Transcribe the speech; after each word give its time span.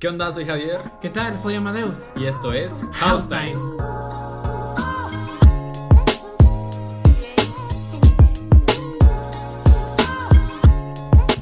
¿Qué 0.00 0.08
onda? 0.08 0.32
Soy 0.32 0.46
Javier. 0.46 0.80
¿Qué 1.02 1.10
tal? 1.10 1.36
Soy 1.36 1.56
Amadeus. 1.56 2.06
Y 2.16 2.24
esto 2.24 2.54
es 2.54 2.72
House 2.92 3.28
Time. 3.28 3.54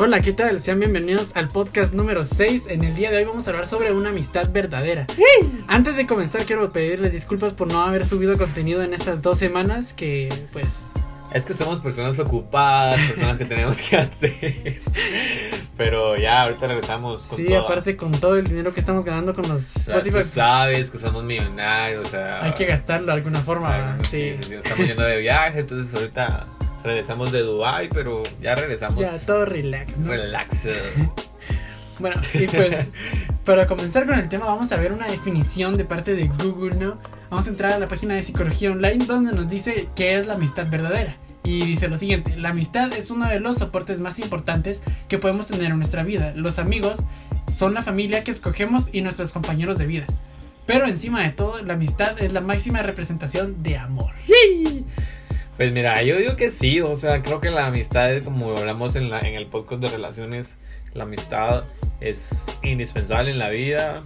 Hola, 0.00 0.20
¿qué 0.20 0.32
tal? 0.32 0.60
Sean 0.60 0.80
bienvenidos 0.80 1.30
al 1.36 1.46
podcast 1.46 1.94
número 1.94 2.24
6. 2.24 2.66
En 2.68 2.82
el 2.82 2.96
día 2.96 3.12
de 3.12 3.18
hoy 3.18 3.26
vamos 3.26 3.46
a 3.46 3.50
hablar 3.50 3.68
sobre 3.68 3.92
una 3.92 4.08
amistad 4.08 4.50
verdadera. 4.50 5.06
Antes 5.68 5.96
de 5.96 6.08
comenzar 6.08 6.44
quiero 6.44 6.68
pedirles 6.72 7.12
disculpas 7.12 7.52
por 7.52 7.72
no 7.72 7.80
haber 7.80 8.04
subido 8.06 8.36
contenido 8.36 8.82
en 8.82 8.92
estas 8.92 9.22
dos 9.22 9.38
semanas 9.38 9.92
que 9.92 10.30
pues... 10.52 10.88
Es 11.32 11.44
que 11.44 11.54
somos 11.54 11.80
personas 11.80 12.18
ocupadas, 12.18 12.98
personas 13.02 13.38
que 13.38 13.44
tenemos 13.44 13.80
que 13.80 13.96
hacer. 13.98 14.82
Pero 15.78 16.16
ya, 16.16 16.42
ahorita 16.42 16.66
regresamos 16.66 17.22
con 17.22 17.38
Sí, 17.38 17.54
aparte 17.54 17.96
con 17.96 18.10
todo 18.10 18.36
el 18.36 18.48
dinero 18.48 18.74
que 18.74 18.80
estamos 18.80 19.04
ganando 19.04 19.32
con 19.32 19.48
los 19.48 19.76
Spotify. 19.76 20.18
tú 20.18 20.24
sabes 20.24 20.90
que 20.90 20.98
somos 20.98 21.22
millonarios, 21.22 22.08
o 22.08 22.10
sea... 22.10 22.42
Hay 22.42 22.52
que 22.52 22.66
gastarlo 22.66 23.06
de 23.06 23.12
alguna 23.12 23.38
forma. 23.38 23.96
sí. 24.02 24.34
Estamos 24.50 24.86
yendo 24.86 25.04
de 25.04 25.18
viaje, 25.18 25.60
entonces 25.60 25.94
ahorita 25.94 26.48
regresamos 26.82 27.30
de 27.30 27.42
Dubai, 27.42 27.88
pero 27.88 28.24
ya 28.40 28.56
regresamos. 28.56 28.98
Ya, 28.98 29.16
todo 29.20 29.44
relax, 29.44 30.00
¿no? 30.00 30.10
Relax. 30.10 30.68
bueno, 32.00 32.20
y 32.34 32.48
pues 32.48 32.90
para 33.44 33.68
comenzar 33.68 34.04
con 34.04 34.18
el 34.18 34.28
tema 34.28 34.46
vamos 34.46 34.72
a 34.72 34.76
ver 34.76 34.92
una 34.92 35.06
definición 35.06 35.76
de 35.76 35.84
parte 35.84 36.16
de 36.16 36.26
Google, 36.26 36.74
¿no? 36.74 36.98
Vamos 37.30 37.46
a 37.46 37.50
entrar 37.50 37.72
a 37.72 37.78
la 37.78 37.86
página 37.86 38.14
de 38.14 38.24
Psicología 38.24 38.72
Online 38.72 39.04
donde 39.06 39.32
nos 39.32 39.48
dice 39.48 39.88
qué 39.94 40.16
es 40.16 40.26
la 40.26 40.34
amistad 40.34 40.66
verdadera. 40.68 41.16
Y 41.48 41.62
dice 41.62 41.88
lo 41.88 41.96
siguiente, 41.96 42.36
la 42.36 42.50
amistad 42.50 42.92
es 42.92 43.10
uno 43.10 43.26
de 43.26 43.40
los 43.40 43.56
soportes 43.56 44.00
más 44.00 44.18
importantes 44.18 44.82
que 45.08 45.16
podemos 45.16 45.48
tener 45.48 45.70
en 45.70 45.78
nuestra 45.78 46.02
vida. 46.02 46.34
Los 46.36 46.58
amigos 46.58 47.02
son 47.50 47.72
la 47.72 47.82
familia 47.82 48.22
que 48.22 48.30
escogemos 48.30 48.90
y 48.92 49.00
nuestros 49.00 49.32
compañeros 49.32 49.78
de 49.78 49.86
vida. 49.86 50.04
Pero 50.66 50.86
encima 50.86 51.22
de 51.22 51.30
todo, 51.30 51.62
la 51.62 51.72
amistad 51.72 52.20
es 52.20 52.34
la 52.34 52.42
máxima 52.42 52.82
representación 52.82 53.62
de 53.62 53.78
amor. 53.78 54.12
Pues 55.56 55.72
mira, 55.72 56.02
yo 56.02 56.18
digo 56.18 56.36
que 56.36 56.50
sí, 56.50 56.82
o 56.82 56.94
sea, 56.96 57.22
creo 57.22 57.40
que 57.40 57.48
la 57.48 57.66
amistad, 57.66 58.22
como 58.22 58.54
hablamos 58.54 58.94
en, 58.94 59.08
la, 59.08 59.18
en 59.20 59.34
el 59.34 59.46
podcast 59.46 59.80
de 59.80 59.88
relaciones, 59.88 60.56
la 60.92 61.04
amistad 61.04 61.66
es 62.00 62.44
indispensable 62.62 63.30
en 63.30 63.38
la 63.38 63.48
vida 63.48 64.02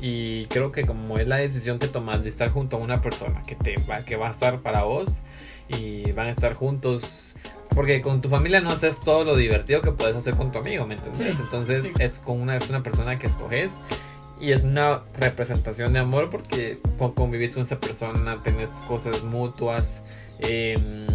y 0.00 0.46
creo 0.46 0.72
que 0.72 0.84
como 0.84 1.18
es 1.18 1.26
la 1.26 1.36
decisión 1.36 1.78
que 1.78 1.88
tomas 1.88 2.22
de 2.22 2.28
estar 2.28 2.50
junto 2.50 2.76
a 2.76 2.80
una 2.80 3.02
persona 3.02 3.42
que, 3.46 3.54
te 3.54 3.76
va, 3.88 4.04
que 4.04 4.16
va 4.16 4.28
a 4.28 4.30
estar 4.30 4.60
para 4.60 4.84
vos 4.84 5.20
y 5.68 6.12
van 6.12 6.28
a 6.28 6.30
estar 6.30 6.54
juntos, 6.54 7.34
porque 7.74 8.00
con 8.00 8.20
tu 8.20 8.28
familia 8.28 8.60
no 8.60 8.70
haces 8.70 8.98
todo 9.00 9.24
lo 9.24 9.36
divertido 9.36 9.82
que 9.82 9.92
puedes 9.92 10.16
hacer 10.16 10.36
con 10.36 10.52
tu 10.52 10.58
amigo, 10.58 10.86
¿me 10.86 10.94
entiendes? 10.94 11.38
Entonces 11.38 11.92
es 11.98 12.14
con 12.14 12.40
una, 12.40 12.56
es 12.56 12.68
una 12.70 12.82
persona 12.82 13.18
que 13.18 13.26
escoges 13.26 13.70
y 14.40 14.52
es 14.52 14.62
una 14.64 15.02
representación 15.18 15.92
de 15.92 15.98
amor 15.98 16.30
porque 16.30 16.80
convivís 17.14 17.54
con 17.54 17.62
esa 17.62 17.78
persona, 17.78 18.42
tenés 18.42 18.70
cosas 18.88 19.22
mutuas 19.22 20.02
Em, 20.42 21.06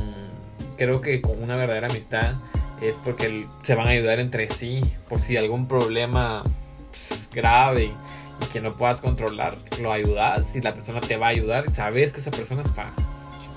creo 0.77 1.01
que 1.01 1.21
con 1.21 1.41
una 1.41 1.55
verdadera 1.55 1.87
amistad 1.87 2.35
es 2.81 2.95
porque 3.03 3.47
se 3.63 3.75
van 3.75 3.87
a 3.87 3.91
ayudar 3.91 4.19
entre 4.19 4.49
sí 4.49 4.83
por 5.09 5.21
si 5.21 5.37
algún 5.37 5.67
problema 5.67 6.43
grave 7.33 7.91
que 8.51 8.61
no 8.61 8.73
puedas 8.73 9.01
controlar, 9.01 9.57
lo 9.81 9.91
ayudas 9.91 10.55
y 10.55 10.61
la 10.61 10.73
persona 10.73 10.99
te 10.99 11.17
va 11.17 11.27
a 11.27 11.29
ayudar, 11.29 11.69
sabes 11.71 12.13
que 12.13 12.19
esa 12.19 12.31
persona 12.31 12.61
está. 12.61 12.93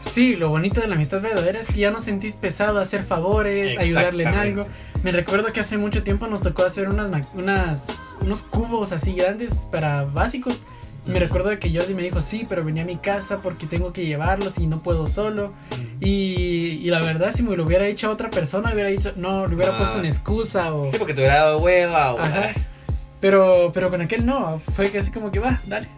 Sí, 0.00 0.36
lo 0.36 0.48
bonito 0.48 0.80
de 0.80 0.86
la 0.86 0.94
amistad 0.94 1.20
verdadera 1.20 1.58
es 1.58 1.68
que 1.68 1.80
ya 1.80 1.90
no 1.90 1.98
sentís 1.98 2.36
pesado 2.36 2.78
hacer 2.78 3.02
favores, 3.02 3.78
ayudarle 3.78 4.24
en 4.24 4.34
algo. 4.34 4.66
Me 5.02 5.12
recuerdo 5.12 5.52
que 5.52 5.60
hace 5.60 5.76
mucho 5.76 6.02
tiempo 6.02 6.26
nos 6.28 6.42
tocó 6.42 6.64
hacer 6.64 6.88
unas, 6.88 7.10
unas 7.34 8.16
unos 8.20 8.42
cubos 8.42 8.92
así 8.92 9.12
grandes 9.12 9.66
para 9.70 10.04
básicos. 10.04 10.64
Me 11.06 11.18
recuerdo 11.18 11.58
que 11.58 11.72
Jordi 11.72 11.94
me 11.94 12.02
dijo, 12.02 12.20
sí, 12.20 12.44
pero 12.46 12.62
venía 12.62 12.82
a 12.82 12.86
mi 12.86 12.96
casa 12.96 13.40
porque 13.40 13.66
tengo 13.66 13.94
que 13.94 14.04
llevarlos 14.04 14.58
y 14.58 14.66
no 14.66 14.82
puedo 14.82 15.06
solo. 15.06 15.54
y, 16.00 16.80
y, 16.82 16.90
la 16.90 17.00
verdad, 17.00 17.30
si 17.30 17.42
me 17.42 17.56
lo 17.56 17.64
hubiera 17.64 17.86
dicho 17.86 18.08
a 18.08 18.10
otra 18.10 18.28
persona, 18.28 18.72
hubiera 18.74 18.90
dicho, 18.90 19.12
no, 19.16 19.46
le 19.46 19.54
hubiera 19.54 19.74
puesto 19.76 19.98
una 19.98 20.08
excusa 20.08 20.74
o... 20.74 20.90
Sí, 20.90 20.98
porque 20.98 21.14
te 21.14 21.20
hubiera 21.22 21.36
dado 21.36 21.58
hueva 21.60 22.12
o... 22.12 22.18
Pero, 23.20 23.70
pero 23.74 23.90
con 23.90 24.00
aquel 24.00 24.24
no, 24.24 24.60
fue 24.74 24.90
que 24.90 24.98
así 24.98 25.10
como 25.10 25.30
que 25.30 25.38
va, 25.38 25.60
dale. 25.66 25.88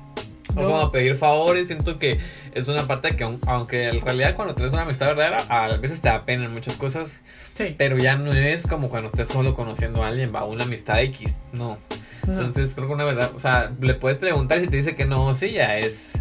O 0.57 0.65
como 0.65 0.91
pedir 0.91 1.15
favores, 1.17 1.69
siento 1.69 1.99
que 1.99 2.19
es 2.55 2.67
una 2.67 2.87
parte 2.87 3.15
que, 3.15 3.25
aunque 3.47 3.89
en 3.89 4.01
realidad 4.01 4.35
cuando 4.35 4.55
tienes 4.55 4.73
una 4.73 4.83
amistad 4.83 5.09
verdadera, 5.09 5.45
a 5.49 5.77
veces 5.77 6.01
te 6.01 6.09
da 6.09 6.25
pena 6.25 6.47
en 6.47 6.53
muchas 6.53 6.77
cosas. 6.77 7.21
Sí. 7.53 7.75
Pero 7.79 7.99
ya 7.99 8.17
no 8.17 8.33
es 8.33 8.67
como 8.67 8.89
cuando 8.89 9.11
estás 9.11 9.29
solo 9.29 9.55
conociendo 9.55 10.03
a 10.03 10.09
alguien, 10.09 10.35
va, 10.35 10.45
una 10.45 10.65
amistad 10.65 11.01
X, 11.03 11.33
no. 11.53 11.79
Entonces 12.27 12.73
creo 12.75 12.87
que 12.87 12.95
una 12.95 13.05
verdad, 13.05 13.31
o 13.35 13.39
sea, 13.39 13.73
le 13.81 13.95
puedes 13.95 14.19
preguntar 14.19 14.59
y 14.59 14.63
si 14.63 14.69
te 14.69 14.77
dice 14.77 14.97
que 14.97 15.05
no, 15.05 15.35
sí, 15.35 15.53
ya 15.53 15.79
es. 15.79 16.13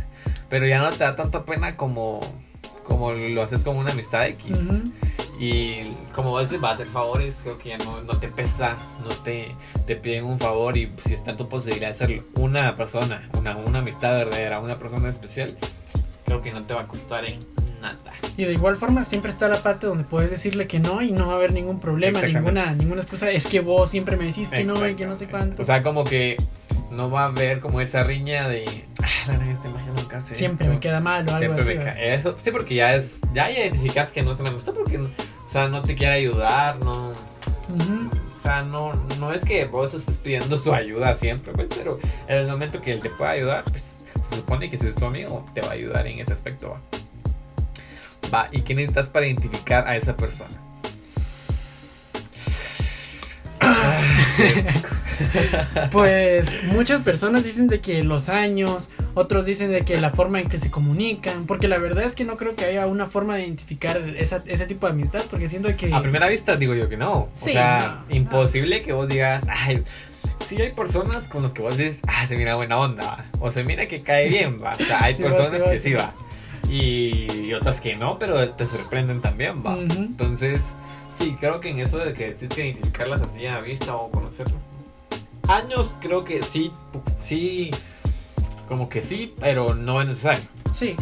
Pero 0.49 0.67
ya 0.67 0.79
no 0.79 0.89
te 0.89 1.03
da 1.03 1.15
tanta 1.15 1.45
pena 1.45 1.75
como, 1.75 2.19
como 2.83 3.11
lo 3.13 3.43
haces 3.43 3.63
con 3.63 3.77
una 3.77 3.91
amistad 3.91 4.27
X. 4.27 4.57
Y 5.39 5.95
como 6.13 6.31
vos 6.31 6.49
vas 6.59 6.71
a 6.71 6.73
hacer 6.73 6.87
favores, 6.87 7.39
creo 7.41 7.57
que 7.57 7.69
ya 7.69 7.77
no, 7.77 8.01
no 8.01 8.19
te 8.19 8.27
pesa, 8.27 8.75
no 9.01 9.15
te, 9.23 9.55
te 9.87 9.95
piden 9.95 10.25
un 10.25 10.37
favor 10.37 10.75
y 10.75 10.91
si 11.05 11.13
está 11.13 11.31
en 11.31 11.37
tu 11.37 11.47
posibilidad 11.47 11.87
de 11.87 11.93
ser 11.93 12.23
una 12.35 12.75
persona, 12.75 13.29
una, 13.37 13.55
una 13.55 13.79
amistad 13.79 14.11
verdadera, 14.17 14.59
una 14.59 14.77
persona 14.77 15.07
especial, 15.07 15.55
creo 16.25 16.41
que 16.41 16.51
no 16.51 16.63
te 16.63 16.73
va 16.73 16.81
a 16.81 16.87
costar 16.87 17.23
en 17.23 17.39
nada. 17.81 18.11
Y 18.35 18.43
de 18.43 18.51
igual 18.51 18.75
forma 18.75 19.05
siempre 19.05 19.31
está 19.31 19.47
la 19.47 19.57
parte 19.57 19.87
donde 19.87 20.03
puedes 20.03 20.29
decirle 20.29 20.67
que 20.67 20.79
no 20.79 21.01
y 21.01 21.13
no 21.13 21.27
va 21.27 21.33
a 21.33 21.35
haber 21.37 21.53
ningún 21.53 21.79
problema, 21.79 22.21
ninguna, 22.21 22.73
ninguna 22.73 22.99
excusa. 22.99 23.31
Es 23.31 23.47
que 23.47 23.61
vos 23.61 23.89
siempre 23.89 24.17
me 24.17 24.25
decís 24.25 24.49
que 24.49 24.65
no 24.65 24.85
y 24.87 24.95
que 24.95 25.05
no 25.05 25.15
sé 25.15 25.27
cuánto. 25.27 25.61
O 25.61 25.65
sea, 25.65 25.83
como 25.83 26.03
que 26.03 26.35
no 26.91 27.09
va 27.09 27.23
a 27.23 27.25
haber 27.25 27.59
como 27.59 27.81
esa 27.81 28.03
riña 28.03 28.47
de 28.47 28.65
ah, 29.03 29.07
la 29.27 29.51
este 29.51 29.69
magia 29.69 29.91
nunca 29.95 30.19
siempre 30.21 30.67
me 30.67 30.79
queda 30.79 30.99
mal 30.99 31.27
o 31.29 31.35
algo 31.35 31.53
así 31.53 31.77
eso 31.99 32.35
sí 32.43 32.51
porque 32.51 32.75
ya 32.75 32.95
es 32.95 33.21
ya 33.31 33.51
identificas 33.51 34.11
que 34.11 34.23
no 34.23 34.35
se 34.35 34.41
me 34.41 34.51
gusta 34.51 34.73
porque 34.73 34.99
o 35.49 35.51
sea 35.51 35.67
no 35.67 35.81
te 35.81 35.95
quiere 35.95 36.13
ayudar 36.13 36.77
no 36.85 37.09
o 37.09 38.41
sea 38.43 38.61
no 38.61 38.93
no 39.19 39.33
es 39.33 39.43
que 39.43 39.65
vos 39.65 39.93
estés 39.95 40.17
pidiendo 40.17 40.61
tu 40.61 40.71
ayuda 40.71 41.15
siempre 41.15 41.51
pues, 41.53 41.67
pero 41.75 41.99
en 42.27 42.37
el 42.37 42.47
momento 42.47 42.81
que 42.81 42.93
él 42.93 43.01
te 43.01 43.09
pueda 43.09 43.31
ayudar 43.31 43.63
pues 43.63 43.97
se 44.29 44.35
supone 44.35 44.69
que 44.69 44.77
si 44.77 44.87
es 44.87 44.95
tu 44.95 45.05
amigo 45.05 45.43
te 45.55 45.61
va 45.61 45.69
a 45.69 45.71
ayudar 45.71 46.05
en 46.05 46.19
ese 46.19 46.33
aspecto 46.33 46.69
¿va? 46.69 46.79
Va, 48.31 48.47
¿y 48.51 48.61
qué 48.61 48.75
necesitas 48.75 49.09
para 49.09 49.25
identificar 49.25 49.87
a 49.87 49.95
esa 49.95 50.15
persona? 50.15 50.51
pues 55.91 56.63
muchas 56.63 57.01
personas 57.01 57.43
dicen 57.43 57.67
de 57.67 57.79
que 57.79 58.03
los 58.03 58.29
años, 58.29 58.89
otros 59.13 59.45
dicen 59.45 59.71
de 59.71 59.83
que 59.83 59.97
la 59.97 60.09
forma 60.09 60.39
en 60.39 60.49
que 60.49 60.59
se 60.59 60.69
comunican, 60.69 61.45
porque 61.45 61.67
la 61.67 61.77
verdad 61.77 62.03
es 62.03 62.15
que 62.15 62.25
no 62.25 62.37
creo 62.37 62.55
que 62.55 62.65
haya 62.65 62.87
una 62.87 63.05
forma 63.05 63.35
de 63.35 63.43
identificar 63.43 63.97
ese 64.17 64.65
tipo 64.65 64.87
de 64.87 64.93
amistad, 64.93 65.21
porque 65.29 65.49
siento 65.49 65.75
que... 65.75 65.93
A 65.93 66.01
primera 66.01 66.27
vista 66.27 66.55
digo 66.55 66.73
yo 66.73 66.89
que 66.89 66.97
no. 66.97 67.11
o 67.11 67.29
sea, 67.33 68.03
imposible 68.09 68.81
que 68.81 68.93
vos 68.93 69.07
digas, 69.07 69.43
ay, 69.47 69.83
sí 70.39 70.61
hay 70.61 70.71
personas 70.71 71.27
con 71.27 71.43
las 71.43 71.53
que 71.53 71.61
vos 71.61 71.77
dices, 71.77 72.01
ah, 72.07 72.25
se 72.27 72.35
mira 72.37 72.55
buena 72.55 72.77
onda, 72.77 73.25
o 73.39 73.51
se 73.51 73.63
mira 73.63 73.87
que 73.87 74.01
cae 74.01 74.29
bien, 74.29 74.61
va. 74.63 74.71
O 74.71 74.85
sea, 74.85 75.03
hay 75.03 75.13
personas 75.15 75.61
que 75.61 75.79
sí 75.79 75.93
va 75.93 76.13
y, 76.69 77.53
otras 77.53 77.81
que 77.81 77.95
no, 77.95 78.19
pero 78.19 78.49
te 78.51 78.67
sorprenden 78.67 79.21
también, 79.21 79.63
va. 79.65 79.77
Entonces, 79.77 80.73
sí, 81.09 81.35
creo 81.39 81.59
que 81.59 81.69
en 81.69 81.79
eso 81.79 81.97
de 81.97 82.13
que 82.13 82.27
existe 82.27 82.65
identificarlas 82.67 83.21
así 83.21 83.45
a 83.47 83.59
vista 83.59 83.95
o 83.95 84.11
conocerlo. 84.11 84.55
Años 85.49 85.91
creo 85.99 86.23
que 86.23 86.43
sí, 86.43 86.71
sí, 87.17 87.71
como 88.67 88.87
que 88.87 89.01
sí, 89.01 89.33
pero 89.39 89.73
no 89.73 89.99
es 89.99 90.07
necesario. 90.07 90.43
Sí. 90.73 90.95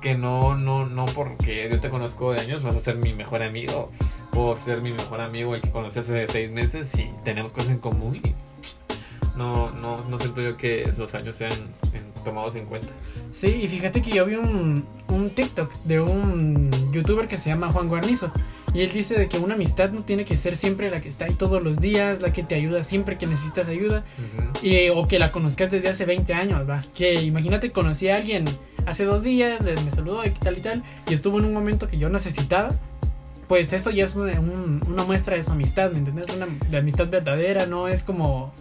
Que 0.00 0.16
no, 0.16 0.56
no, 0.56 0.84
no 0.84 1.04
porque 1.04 1.68
yo 1.70 1.78
te 1.78 1.88
conozco 1.88 2.32
de 2.32 2.40
años 2.40 2.64
vas 2.64 2.74
a 2.74 2.80
ser 2.80 2.96
mi 2.96 3.12
mejor 3.12 3.40
amigo. 3.40 3.92
Puedo 4.32 4.56
ser 4.56 4.80
mi 4.80 4.90
mejor 4.90 5.20
amigo 5.20 5.54
el 5.54 5.62
que 5.62 5.70
conocí 5.70 6.00
hace 6.00 6.26
seis 6.26 6.50
meses 6.50 6.92
y 6.98 7.08
tenemos 7.22 7.52
cosas 7.52 7.70
en 7.70 7.78
común 7.78 8.16
y 8.16 8.34
no, 9.36 9.70
no, 9.70 10.02
no 10.08 10.18
siento 10.18 10.40
yo 10.40 10.56
que 10.56 10.92
los 10.96 11.14
años 11.14 11.36
sean 11.36 11.52
tomados 12.24 12.56
en 12.56 12.66
cuenta. 12.66 12.88
Sí, 13.30 13.46
y 13.46 13.68
fíjate 13.68 14.02
que 14.02 14.10
yo 14.10 14.26
vi 14.26 14.34
un, 14.34 14.84
un 15.06 15.30
TikTok 15.30 15.72
de 15.84 16.00
un 16.00 16.68
youtuber 16.90 17.28
que 17.28 17.38
se 17.38 17.50
llama 17.50 17.70
Juan 17.70 17.88
Guarnizo. 17.88 18.32
Y 18.74 18.80
él 18.80 18.92
dice 18.92 19.18
de 19.18 19.28
que 19.28 19.38
una 19.38 19.54
amistad 19.54 19.90
no 19.90 20.02
tiene 20.02 20.24
que 20.24 20.36
ser 20.36 20.56
siempre 20.56 20.90
la 20.90 21.00
que 21.00 21.08
está 21.08 21.26
ahí 21.26 21.34
todos 21.34 21.62
los 21.62 21.78
días, 21.78 22.22
la 22.22 22.32
que 22.32 22.42
te 22.42 22.54
ayuda 22.54 22.82
siempre 22.82 23.18
que 23.18 23.26
necesitas 23.26 23.68
ayuda, 23.68 24.04
y, 24.62 24.88
o 24.88 25.06
que 25.06 25.18
la 25.18 25.30
conozcas 25.30 25.70
desde 25.70 25.88
hace 25.88 26.06
20 26.06 26.32
años, 26.32 26.68
va. 26.68 26.82
Que 26.94 27.22
imagínate, 27.22 27.70
conocí 27.70 28.08
a 28.08 28.16
alguien 28.16 28.44
hace 28.86 29.04
dos 29.04 29.22
días, 29.22 29.60
me 29.60 29.90
saludó 29.90 30.24
y 30.24 30.30
tal 30.30 30.58
y 30.58 30.60
tal, 30.60 30.82
y 31.08 31.14
estuvo 31.14 31.38
en 31.38 31.44
un 31.44 31.52
momento 31.52 31.86
que 31.86 31.98
yo 31.98 32.08
necesitaba. 32.08 32.70
Pues 33.46 33.72
eso 33.74 33.90
ya 33.90 34.04
es 34.04 34.14
una, 34.14 34.40
una 34.40 35.04
muestra 35.04 35.36
de 35.36 35.42
su 35.42 35.52
amistad, 35.52 35.90
¿me 35.90 35.98
entiendes? 35.98 36.34
Una 36.34 36.46
de 36.70 36.78
amistad 36.78 37.08
verdadera, 37.08 37.66
no 37.66 37.88
es 37.88 38.02
como 38.02 38.52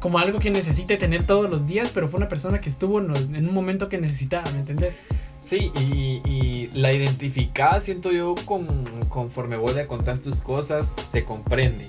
como 0.00 0.18
algo 0.18 0.38
que 0.38 0.50
necesite 0.50 0.96
tener 0.98 1.24
todos 1.24 1.50
los 1.50 1.66
días, 1.66 1.90
pero 1.92 2.08
fue 2.08 2.18
una 2.18 2.28
persona 2.28 2.60
que 2.60 2.68
estuvo 2.68 3.00
en 3.00 3.48
un 3.48 3.54
momento 3.54 3.88
que 3.88 3.98
necesitaba, 3.98 4.48
¿me 4.52 4.60
entendés? 4.60 4.98
Sí, 5.46 5.70
y, 5.76 6.70
la 6.74 6.92
identificada, 6.92 7.80
siento 7.80 8.10
yo, 8.10 8.34
con, 8.44 8.66
conforme 9.08 9.56
vos 9.56 9.76
le 9.76 9.86
contás 9.86 10.18
tus 10.20 10.36
cosas, 10.40 10.92
te 11.12 11.24
comprende, 11.24 11.86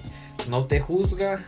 no 0.48 0.66
te 0.66 0.80
juzga 0.80 1.44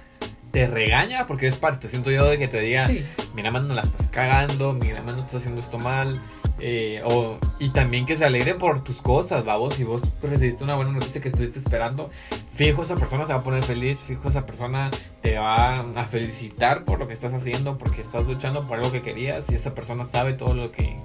te 0.52 0.66
regaña 0.66 1.28
porque 1.28 1.46
es 1.46 1.58
parte, 1.58 1.88
siento 1.88 2.10
yo, 2.10 2.26
de 2.26 2.40
que 2.40 2.48
te 2.48 2.60
diga, 2.60 2.88
Sí. 2.88 3.06
mira, 3.36 3.52
mano, 3.52 3.72
la 3.76 3.82
estás 3.82 4.08
cagando, 4.08 4.74
mira, 4.74 5.04
mano, 5.04 5.20
estás 5.20 5.36
haciendo 5.36 5.62
esto 5.62 5.78
mal. 5.78 6.20
eh, 6.62 7.02
o, 7.06 7.38
y 7.60 7.70
también 7.70 8.06
que 8.06 8.18
se 8.18 8.26
alegre 8.26 8.56
por 8.56 8.84
tus 8.84 9.02
cosas, 9.02 9.46
vamos. 9.46 9.76
Si 9.76 9.84
vos 9.86 10.02
recibiste 10.22 10.64
una 10.64 10.76
buena 10.76 10.92
noticia 10.92 11.22
que 11.22 11.30
estuviste 11.30 11.60
esperando, 11.60 12.10
fijo 12.54 12.84
esa 12.84 12.96
persona 12.96 13.26
se 13.28 13.32
va 13.32 13.40
a 13.40 13.44
poner 13.44 13.64
feliz, 13.64 13.98
fijo 14.00 14.28
esa 14.28 14.46
persona 14.46 14.90
te 15.22 15.38
va 15.38 15.82
a 15.82 16.06
felicitar 16.08 16.84
por 16.84 17.00
lo 17.00 17.08
que 17.08 17.14
estás 17.14 17.32
haciendo, 17.34 17.78
porque 17.78 18.02
estás 18.02 18.26
luchando 18.26 18.68
por 18.68 18.80
algo 18.80 18.92
que 18.92 19.02
querías 19.02 19.50
y 19.52 19.56
esa 19.56 19.74
persona 19.74 20.06
sabe 20.06 20.34
todo 20.34 20.54
lo 20.54 20.72
que 20.74 20.98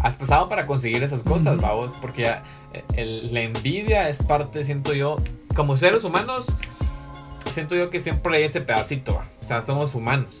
has 0.00 0.16
pasado 0.16 0.48
para 0.48 0.66
conseguir 0.66 1.02
esas 1.02 1.22
cosas, 1.22 1.56
Ujú. 1.56 1.62
vamos. 1.66 1.92
Porque 2.00 2.22
ya, 2.22 2.42
eh, 2.72 2.84
el- 2.96 3.32
la 3.34 3.40
envidia 3.42 4.08
es 4.08 4.22
parte, 4.22 4.64
siento 4.64 4.92
yo, 4.94 5.18
como 5.54 5.76
seres 5.76 6.04
humanos, 6.04 6.46
siento 7.52 7.74
yo 7.74 7.90
que 7.90 8.00
siempre 8.00 8.36
hay 8.36 8.44
ese 8.44 8.60
pedacito, 8.60 9.14
va. 9.14 9.28
o 9.42 9.46
sea, 9.46 9.62
somos 9.62 9.94
humanos. 9.94 10.36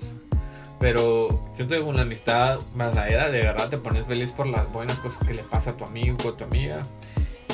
Pero 0.80 1.48
siento 1.54 1.74
que 1.74 1.82
con 1.82 1.96
la 1.96 2.02
amistad 2.02 2.60
verdadera, 2.74 3.30
de 3.32 3.42
verdad 3.42 3.68
te 3.68 3.78
pones 3.78 4.06
feliz 4.06 4.30
por 4.30 4.46
las 4.46 4.72
buenas 4.72 4.96
cosas 4.98 5.18
que 5.26 5.34
le 5.34 5.42
pasa 5.42 5.70
a 5.70 5.76
tu 5.76 5.84
amigo 5.84 6.16
o 6.24 6.28
a 6.28 6.36
tu 6.36 6.44
amiga. 6.44 6.82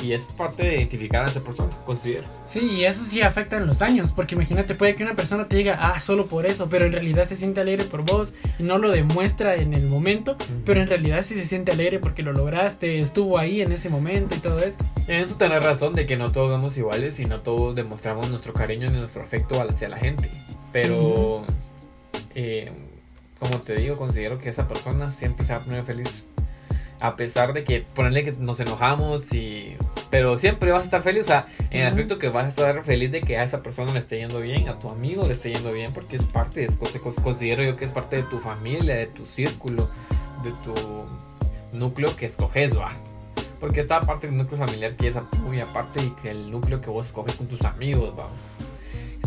Y 0.05 0.13
es 0.13 0.21
parte 0.23 0.61
de 0.61 0.75
identificar 0.75 1.25
a 1.25 1.29
esa 1.29 1.41
persona, 1.41 1.71
considero. 1.83 2.27
Sí, 2.43 2.59
y 2.59 2.85
eso 2.85 3.03
sí 3.03 3.23
afecta 3.23 3.57
en 3.57 3.65
los 3.65 3.81
años, 3.81 4.11
porque 4.11 4.35
imagínate, 4.35 4.75
puede 4.75 4.93
que 4.93 5.01
una 5.01 5.15
persona 5.15 5.47
te 5.47 5.55
diga, 5.55 5.79
ah, 5.81 5.99
solo 5.99 6.27
por 6.27 6.45
eso, 6.45 6.69
pero 6.69 6.85
en 6.85 6.91
realidad 6.91 7.25
se 7.25 7.35
siente 7.35 7.61
alegre 7.61 7.85
por 7.85 8.03
vos 8.03 8.35
y 8.59 8.63
no 8.63 8.77
lo 8.77 8.91
demuestra 8.91 9.55
en 9.55 9.73
el 9.73 9.87
momento, 9.87 10.37
pero 10.63 10.79
en 10.79 10.87
realidad 10.87 11.23
sí 11.23 11.33
se 11.33 11.45
siente 11.45 11.71
alegre 11.71 11.97
porque 11.97 12.21
lo 12.21 12.33
lograste, 12.33 12.99
estuvo 12.99 13.39
ahí 13.39 13.61
en 13.61 13.71
ese 13.71 13.89
momento 13.89 14.35
y 14.35 14.39
todo 14.39 14.59
esto. 14.59 14.85
En 15.07 15.23
eso 15.23 15.37
tenés 15.37 15.63
razón 15.63 15.95
de 15.95 16.05
que 16.05 16.17
no 16.17 16.31
todos 16.31 16.55
somos 16.55 16.77
iguales 16.77 17.19
y 17.19 17.25
no 17.25 17.39
todos 17.41 17.73
demostramos 17.73 18.29
nuestro 18.29 18.53
cariño 18.53 18.91
ni 18.91 18.99
nuestro 18.99 19.23
afecto 19.23 19.59
hacia 19.59 19.89
la 19.89 19.97
gente. 19.97 20.29
Pero, 20.71 21.45
eh, 22.35 22.71
como 23.39 23.59
te 23.59 23.75
digo, 23.75 23.97
considero 23.97 24.37
que 24.37 24.49
esa 24.49 24.67
persona 24.67 25.11
siempre 25.11 25.47
se 25.47 25.53
va 25.53 25.59
a 25.59 25.63
poner 25.63 25.83
feliz. 25.83 26.25
A 26.99 27.15
pesar 27.15 27.53
de 27.53 27.63
que 27.63 27.81
ponerle 27.81 28.23
que 28.23 28.31
nos 28.33 28.59
enojamos 28.59 29.33
y... 29.33 29.75
Pero 30.09 30.37
siempre 30.39 30.71
vas 30.71 30.81
a 30.81 30.85
estar 30.85 31.01
feliz, 31.01 31.21
o 31.21 31.25
sea, 31.25 31.47
en 31.71 31.81
el 31.81 31.87
aspecto 31.87 32.19
que 32.19 32.29
vas 32.29 32.45
a 32.45 32.47
estar 32.47 32.83
feliz 32.83 33.11
de 33.11 33.21
que 33.21 33.37
a 33.37 33.43
esa 33.43 33.61
persona 33.61 33.91
le 33.91 33.99
esté 33.99 34.19
yendo 34.19 34.39
bien, 34.39 34.69
a 34.69 34.79
tu 34.79 34.87
amigo 34.89 35.27
le 35.27 35.33
esté 35.33 35.51
yendo 35.51 35.73
bien, 35.73 35.91
porque 35.93 36.15
es 36.15 36.23
parte, 36.23 36.63
es, 36.63 36.77
considero 37.21 37.63
yo 37.63 37.75
que 37.75 37.85
es 37.85 37.91
parte 37.91 38.17
de 38.17 38.23
tu 38.23 38.39
familia, 38.39 38.95
de 38.95 39.07
tu 39.07 39.25
círculo, 39.25 39.89
de 40.43 40.51
tu 40.63 40.73
núcleo 41.77 42.15
que 42.15 42.27
escoges, 42.27 42.77
va. 42.77 42.93
Porque 43.59 43.81
esta 43.81 43.99
parte 44.01 44.27
del 44.27 44.37
núcleo 44.37 44.57
familiar 44.57 44.95
que 44.95 45.07
es 45.07 45.15
muy 45.41 45.59
aparte 45.59 46.01
y 46.01 46.09
que 46.21 46.29
el 46.31 46.51
núcleo 46.51 46.81
que 46.81 46.89
vos 46.89 47.07
escoges 47.07 47.35
con 47.35 47.47
tus 47.47 47.61
amigos, 47.63 48.15
vamos. 48.15 48.39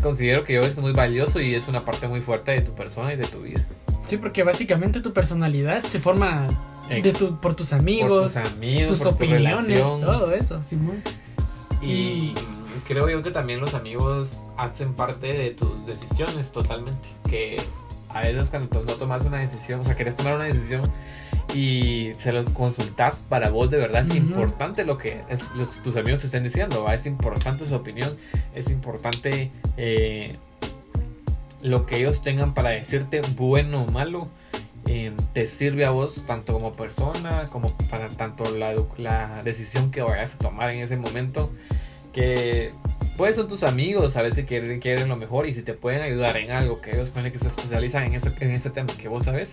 Considero 0.03 0.45
que 0.45 0.55
yo 0.55 0.61
es 0.61 0.77
muy 0.77 0.93
valioso 0.93 1.41
y 1.41 1.55
es 1.55 1.67
una 1.67 1.85
parte 1.85 2.07
muy 2.09 2.21
fuerte 2.21 2.53
de 2.53 2.61
tu 2.61 2.73
persona 2.73 3.13
y 3.13 3.17
de 3.17 3.25
tu 3.25 3.41
vida. 3.41 3.65
Sí, 4.03 4.17
porque 4.17 4.43
básicamente 4.43 5.01
tu 5.01 5.13
personalidad 5.13 5.83
se 5.83 5.99
forma 6.01 6.47
de 6.89 7.13
tu, 7.13 7.37
por 7.39 7.55
tus 7.55 7.73
amigos, 7.73 8.33
por 8.33 8.43
tus 8.45 8.53
amigos, 8.55 8.87
tus 8.89 8.99
por 9.01 9.09
tu 9.11 9.15
opiniones, 9.17 9.67
relación. 9.67 10.01
todo 10.01 10.33
eso, 10.33 10.63
Simón. 10.63 11.03
Y 11.83 12.35
creo 12.87 13.09
yo 13.11 13.23
que 13.23 13.31
también 13.31 13.61
los 13.61 13.75
amigos 13.75 14.39
hacen 14.57 14.95
parte 14.95 15.27
de 15.33 15.51
tus 15.51 15.85
decisiones 15.87 16.51
totalmente. 16.51 17.07
Que 17.29 17.61
a 18.09 18.21
veces 18.23 18.49
cuando 18.49 18.69
tú 18.71 18.85
no 18.85 18.93
tomas 18.95 19.25
una 19.25 19.39
decisión, 19.39 19.81
o 19.81 19.85
sea, 19.85 19.95
querés 19.97 20.17
tomar 20.17 20.35
una 20.37 20.45
decisión 20.47 20.91
y 21.55 22.13
se 22.19 22.33
los 22.33 22.49
consultas 22.51 23.17
para 23.29 23.51
vos 23.51 23.71
de 23.71 23.79
verdad 23.79 24.03
es 24.03 24.09
Ujú. 24.11 24.19
importante 24.19 24.85
lo 24.85 24.97
que 24.99 25.23
es- 25.29 25.51
los- 25.55 25.83
tus 25.83 25.97
amigos 25.97 26.21
te 26.21 26.27
estén 26.27 26.43
diciendo, 26.45 26.85
¿va? 26.85 26.95
es 26.95 27.05
importante 27.07 27.67
su 27.67 27.75
opinión, 27.75 28.17
es 28.55 28.71
importante 28.71 29.51
eh, 29.77 30.37
lo 31.63 31.87
que 31.87 31.97
ellos 31.97 32.23
tengan 32.23 32.55
para 32.55 32.71
decirte 32.71 33.21
bueno 33.37 33.83
o 33.83 33.91
malo. 33.91 34.29
eh, 34.87 35.13
te 35.35 35.47
sirve 35.47 35.85
a 35.85 35.91
vos 35.91 36.23
tanto 36.27 36.53
como 36.55 36.73
persona 36.73 37.47
como 37.51 37.77
para 37.91 38.09
tanto 38.09 38.45
la, 38.57 39.43
decisión 39.43 39.91
que 39.91 40.03
vayas 40.03 40.35
a 40.35 40.39
tomar 40.39 40.71
en 40.71 40.81
ese 40.81 40.97
momento 40.97 41.51
que 42.13 42.71
pues 43.17 43.37
son 43.37 43.49
tus 43.49 43.65
amigos 43.65 44.17
a 44.17 44.23
veces 44.23 44.47
quieren, 44.47 44.81
quieren 44.81 45.09
lo 45.09 45.17
mejor 45.17 45.47
y 45.47 45.53
si 45.53 45.63
te 45.63 45.75
pueden 45.75 46.03
ayudar 46.03 46.37
en 46.37 46.53
algo 46.53 46.81
que 46.81 46.93
ellos 46.93 47.11
ponen 47.11 47.33
que 47.33 47.39
se 47.39 47.49
especializan 47.49 48.05
en, 48.05 48.15
eso, 48.15 48.31
en 48.41 48.51
ese 48.53 48.71
tema 48.71 48.93
que 48.97 49.09
vos 49.09 49.25
sabes 49.25 49.51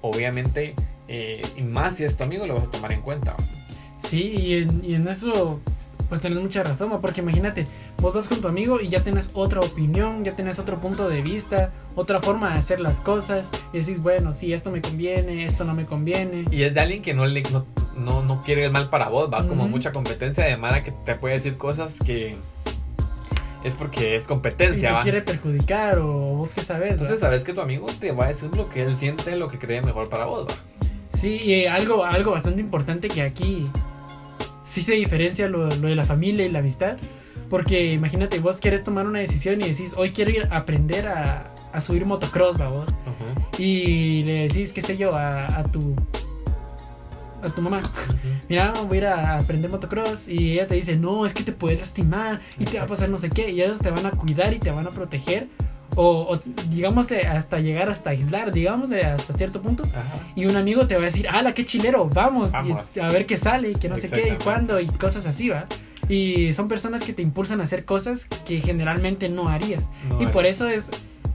obviamente 0.00 0.74
eh, 1.08 1.42
y 1.56 1.62
más 1.62 1.96
si 1.96 2.04
es 2.04 2.16
tu 2.16 2.24
amigo 2.24 2.46
lo 2.46 2.54
vas 2.54 2.68
a 2.68 2.70
tomar 2.70 2.92
en 2.92 3.02
cuenta 3.02 3.36
Sí, 3.98 4.34
y 4.36 4.54
en, 4.56 4.84
y 4.84 4.94
en 4.94 5.06
eso 5.06 5.60
pues 6.08 6.20
tenés 6.20 6.40
mucha 6.40 6.62
razón, 6.62 7.00
porque 7.00 7.22
imagínate, 7.22 7.64
vos 8.02 8.12
vas 8.12 8.26
con 8.26 8.40
tu 8.40 8.48
amigo 8.48 8.80
y 8.80 8.88
ya 8.88 9.00
tenés 9.02 9.30
otra 9.32 9.60
opinión, 9.60 10.24
ya 10.24 10.34
tenés 10.34 10.58
otro 10.58 10.78
punto 10.78 11.08
de 11.08 11.22
vista, 11.22 11.70
otra 11.94 12.18
forma 12.18 12.50
de 12.52 12.58
hacer 12.58 12.80
las 12.80 13.00
cosas, 13.00 13.48
y 13.72 13.78
decís, 13.78 14.02
bueno, 14.02 14.32
sí, 14.32 14.52
esto 14.52 14.72
me 14.72 14.80
conviene, 14.80 15.44
esto 15.44 15.64
no 15.64 15.72
me 15.72 15.86
conviene. 15.86 16.44
y 16.50 16.64
es 16.64 16.74
de 16.74 16.80
alguien 16.80 17.00
que 17.00 17.14
no 17.14 17.24
le 17.24 17.42
no, 17.44 17.64
no, 17.96 18.22
no 18.24 18.42
quiere 18.42 18.64
el 18.64 18.72
mal 18.72 18.90
para 18.90 19.08
vos 19.08 19.32
va 19.32 19.46
como 19.46 19.68
mucha 19.68 19.92
competencia 19.92 20.44
de 20.44 20.56
Mara 20.56 20.82
que 20.82 20.90
te 21.04 21.14
puede 21.14 21.34
decir 21.36 21.56
cosas 21.56 21.94
que 22.04 22.36
es 23.62 23.74
porque 23.74 24.16
es 24.16 24.24
Y 24.24 24.26
competencia 24.26 24.88
te 24.88 24.94
va 24.94 25.02
quiere 25.02 25.22
perjudicar 25.22 25.98
o 25.98 26.08
vos 26.08 26.50
qué 26.52 26.62
sabes. 26.62 26.92
entonces 26.94 27.18
¿va? 27.18 27.20
sabes 27.20 27.44
que 27.44 27.54
tu 27.54 27.60
amigo 27.60 27.86
te 28.00 28.10
va 28.10 28.24
a 28.24 28.28
decir 28.28 28.50
lo 28.56 28.68
que 28.68 28.82
él 28.82 28.96
siente 28.96 29.36
lo 29.36 29.46
que 29.48 29.58
cree 29.58 29.80
mejor 29.80 30.08
para 30.08 30.24
vos 30.24 30.46
Sí, 31.10 31.36
y 31.36 31.66
algo, 31.66 32.04
algo 32.04 32.32
bastante 32.32 32.60
importante 32.60 33.06
que 33.06 33.22
aquí 33.22 33.68
sí 34.64 34.82
se 34.82 34.94
diferencia 34.94 35.46
lo, 35.46 35.66
lo 35.68 35.88
de 35.88 35.94
la 35.94 36.04
familia 36.04 36.44
y 36.44 36.48
la 36.48 36.60
amistad. 36.60 36.96
Porque 37.52 37.92
imagínate, 37.92 38.38
vos 38.38 38.56
quieres 38.60 38.82
tomar 38.82 39.06
una 39.06 39.18
decisión 39.18 39.60
y 39.60 39.68
decís, 39.68 39.92
hoy 39.98 40.10
quiero 40.10 40.30
ir 40.30 40.48
a 40.50 40.56
aprender 40.56 41.06
a, 41.06 41.52
a 41.70 41.80
subir 41.82 42.06
motocross, 42.06 42.58
va 42.58 42.68
vos. 42.68 42.86
Ujú, 42.88 43.62
Y 43.62 44.22
le 44.22 44.48
decís, 44.48 44.72
qué 44.72 44.80
sé 44.80 44.96
yo, 44.96 45.14
a, 45.14 45.44
a 45.58 45.64
tu 45.64 45.94
a 47.42 47.50
tu 47.50 47.60
mamá, 47.60 47.80
ujú. 47.80 48.28
mira, 48.48 48.72
voy 48.88 48.96
a 48.96 49.00
ir 49.00 49.06
a 49.06 49.36
aprender 49.38 49.70
motocross 49.70 50.28
y 50.28 50.52
ella 50.52 50.66
te 50.66 50.76
dice, 50.76 50.96
no, 50.96 51.26
es 51.26 51.34
que 51.34 51.42
te 51.42 51.52
puedes 51.52 51.80
lastimar 51.80 52.40
y 52.58 52.64
te 52.64 52.78
va 52.78 52.84
a 52.84 52.86
pasar 52.86 53.10
no 53.10 53.18
sé 53.18 53.28
qué, 53.28 53.50
y 53.50 53.60
ellos 53.60 53.80
te 53.80 53.90
van 53.90 54.06
a 54.06 54.12
cuidar 54.12 54.54
y 54.54 54.58
te 54.58 54.70
van 54.70 54.86
a 54.86 54.90
proteger, 54.90 55.48
o, 55.94 56.22
o 56.22 56.40
digámosle 56.70 57.26
hasta 57.26 57.60
llegar 57.60 57.90
hasta 57.90 58.10
aislar, 58.10 58.50
digámosle 58.52 59.04
hasta 59.04 59.34
cierto 59.34 59.60
punto, 59.60 59.82
Ajá. 59.82 60.24
y 60.36 60.46
un 60.46 60.56
amigo 60.56 60.86
te 60.86 60.94
va 60.94 61.02
a 61.02 61.04
decir, 61.04 61.28
ala, 61.28 61.52
qué 61.52 61.66
chilero, 61.66 62.08
vamos, 62.08 62.50
y 62.50 62.52
Vamos. 62.52 62.96
a 62.96 63.08
ver 63.08 63.26
qué 63.26 63.36
sale, 63.36 63.72
y 63.72 63.74
que 63.74 63.90
no 63.90 63.96
sé 63.98 64.08
qué, 64.08 64.28
y 64.40 64.42
cuándo, 64.42 64.80
y 64.80 64.86
cosas 64.86 65.26
así, 65.26 65.50
va. 65.50 65.66
Y 66.08 66.52
son 66.52 66.68
personas 66.68 67.02
que 67.02 67.12
te 67.12 67.22
impulsan 67.22 67.60
a 67.60 67.64
hacer 67.64 67.84
cosas 67.84 68.26
que 68.46 68.60
generalmente 68.60 69.28
no 69.28 69.48
harías. 69.48 69.88
No 70.08 70.20
y 70.22 70.26
por 70.26 70.46
eso 70.46 70.68
es 70.68 70.90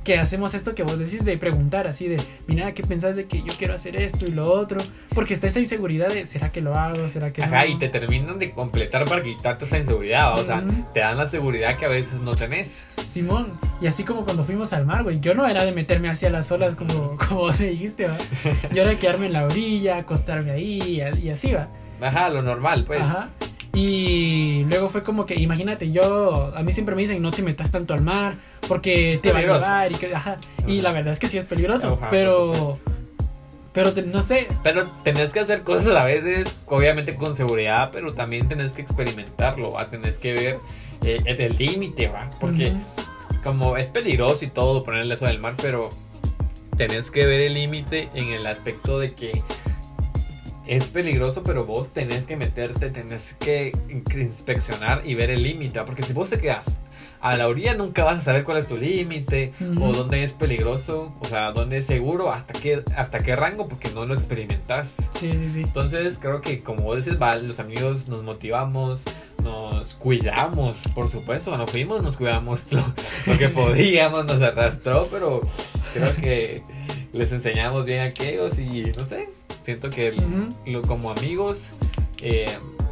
que 0.07 0.17
hacemos 0.17 0.53
esto 0.53 0.73
que 0.73 0.83
vos 0.83 0.97
decís 0.97 1.25
de 1.25 1.37
preguntar 1.37 1.85
así 1.85 2.07
de, 2.07 2.15
mira, 2.47 2.73
¿qué 2.73 2.81
pensás 2.81 3.17
de 3.17 3.25
que 3.25 3.43
yo 3.43 3.53
quiero 3.57 3.73
hacer 3.73 3.97
esto 3.97 4.25
y 4.25 4.31
lo 4.31 4.49
otro? 4.53 4.79
Porque 5.13 5.33
está 5.33 5.47
esa 5.47 5.59
inseguridad 5.59 6.07
de, 6.07 6.25
¿será 6.25 6.49
que 6.49 6.61
lo 6.61 6.75
hago? 6.75 7.09
¿Será 7.09 7.33
que 7.33 7.43
Ajá, 7.43 7.65
no? 7.65 7.71
y 7.71 7.77
te 7.77 7.89
terminan 7.89 8.39
de 8.39 8.51
completar 8.51 9.03
para 9.03 9.21
quitarte 9.21 9.65
esa 9.65 9.77
inseguridad, 9.77 10.39
o 10.39 10.45
sea, 10.45 10.63
te 10.93 11.01
dan 11.01 11.17
la 11.17 11.27
seguridad 11.27 11.75
que 11.75 11.87
a 11.87 11.89
veces 11.89 12.21
no 12.21 12.37
tenés. 12.37 12.87
Simón, 13.05 13.59
y 13.81 13.87
así 13.87 14.05
como 14.05 14.23
cuando 14.23 14.45
fuimos 14.45 14.71
al 14.71 14.85
mar, 14.85 15.03
güey, 15.03 15.19
yo 15.19 15.35
no 15.35 15.45
era 15.45 15.65
de 15.65 15.73
meterme 15.73 16.07
hacia 16.07 16.29
las 16.29 16.49
olas 16.53 16.77
como, 16.77 17.17
como 17.27 17.41
vos 17.41 17.59
me 17.59 17.67
dijiste, 17.67 18.07
¿va? 18.07 18.17
Yo 18.73 18.83
era 18.83 18.91
de 18.91 18.97
quedarme 18.97 19.25
en 19.25 19.33
la 19.33 19.43
orilla, 19.43 19.97
acostarme 19.97 20.51
ahí 20.51 21.01
y 21.21 21.29
así, 21.29 21.51
¿va? 21.51 21.67
Ajá, 21.99 22.29
lo 22.29 22.41
normal, 22.41 22.85
pues. 22.85 23.01
Ajá. 23.01 23.29
Y 23.79 24.63
luego 24.69 24.89
fue 24.89 25.03
como 25.03 25.27
que, 25.27 25.35
imagínate, 25.35 25.91
yo, 25.91 26.51
a 26.55 26.63
mí 26.63 26.71
siempre 26.73 26.95
me 26.95 27.03
dicen, 27.03 27.21
no 27.21 27.29
te 27.29 27.43
metas 27.43 27.69
tanto 27.71 27.93
al 27.93 28.01
mar, 28.01 28.33
porque 28.67 29.19
te 29.21 29.31
va 29.31 29.37
a 29.37 29.41
llevar 29.41 29.91
y 29.91 29.95
que, 29.95 30.15
ajá. 30.15 30.37
Y 30.65 30.81
la 30.81 30.91
verdad 30.91 31.13
es 31.13 31.19
que 31.19 31.27
sí 31.27 31.37
es 31.37 31.45
peligroso, 31.45 31.93
Ajá, 32.01 32.07
pero, 32.09 32.79
pero 33.73 33.93
te- 33.93 34.01
no 34.01 34.21
sé, 34.23 34.47
Pero 34.63 34.87
tenés 35.03 35.31
que 35.31 35.41
hacer 35.41 35.61
cosas 35.61 35.95
a 35.95 36.03
veces, 36.05 36.57
obviamente 36.65 37.13
con 37.15 37.35
seguridad, 37.35 37.89
pero 37.93 38.13
también 38.15 38.49
tenés 38.49 38.71
que 38.71 38.81
experimentarlo, 38.81 39.69
¿va? 39.71 39.91
Tenés 39.91 40.17
que 40.17 40.33
ver 40.33 40.57
eh, 41.03 41.21
el 41.37 41.55
límite, 41.55 42.07
¿va? 42.07 42.31
Porque 42.41 42.73
como 43.43 43.77
es 43.77 43.89
peligroso 43.89 44.43
y 44.43 44.47
todo 44.47 44.83
ponerle 44.83 45.13
eso 45.13 45.25
del 45.27 45.37
mar, 45.37 45.53
pero 45.61 45.89
tenés 46.77 47.11
que 47.11 47.27
ver 47.27 47.41
el 47.41 47.53
límite 47.53 48.09
en 48.15 48.29
el 48.29 48.47
aspecto 48.47 48.97
de 48.97 49.13
que 49.13 49.43
es 50.67 50.87
peligroso, 50.87 51.43
pero 51.43 51.65
vos 51.65 51.93
tenés 51.93 52.25
que 52.25 52.35
meterte, 52.35 52.89
tenés 52.89 53.33
que 53.39 53.71
inspeccionar 53.89 55.01
y 55.05 55.15
ver 55.15 55.29
el 55.29 55.43
límite, 55.43 55.79
¿va? 55.79 55.85
porque 55.85 56.03
si 56.03 56.13
vos 56.13 56.29
te 56.29 56.39
quedas 56.39 56.77
a 57.19 57.35
la 57.35 57.47
orilla 57.47 57.73
nunca 57.73 58.03
vas 58.03 58.19
a 58.19 58.21
saber 58.21 58.43
cuál 58.43 58.59
es 58.59 58.67
tu 58.67 58.77
límite 58.77 59.53
Ujú. 59.59 59.85
o 59.85 59.93
dónde 59.93 60.23
es 60.23 60.33
peligroso, 60.33 61.13
o 61.19 61.25
sea, 61.25 61.51
dónde 61.51 61.77
es 61.77 61.85
seguro, 61.85 62.31
hasta 62.31 62.53
qué, 62.53 62.83
hasta 62.95 63.19
qué 63.19 63.35
rango, 63.35 63.67
porque 63.67 63.89
no 63.89 64.05
lo 64.05 64.13
experimentas. 64.13 64.95
Sí, 65.15 65.31
sí, 65.33 65.49
sí. 65.49 65.61
Entonces 65.61 66.19
creo 66.21 66.41
que 66.41 66.61
como 66.61 66.83
vos 66.83 67.07
va, 67.21 67.35
los 67.37 67.59
amigos 67.59 68.07
nos 68.07 68.23
motivamos, 68.23 69.03
nos 69.43 69.95
cuidamos, 69.95 70.75
por 70.93 71.11
supuesto, 71.11 71.51
cuando 71.51 71.67
fuimos 71.67 72.03
nos 72.03 72.17
cuidamos 72.17 72.65
lo, 72.71 72.83
lo 73.25 73.37
que 73.37 73.49
podíamos, 73.49 74.25
nos 74.25 74.41
arrastró, 74.41 75.07
pero 75.11 75.41
creo 75.93 76.15
que 76.15 76.63
les 77.13 77.31
enseñamos 77.31 77.85
bien 77.85 78.01
a 78.01 78.05
aquellos 78.05 78.59
y 78.59 78.91
no 78.95 79.03
sé, 79.03 79.29
siento 79.67 79.89
que 79.89 80.07
el- 80.07 80.23
Ujú. 80.23 80.47
lo, 80.65 80.81
como 80.83 81.11
amigos 81.11 81.71
eh, 82.21 82.45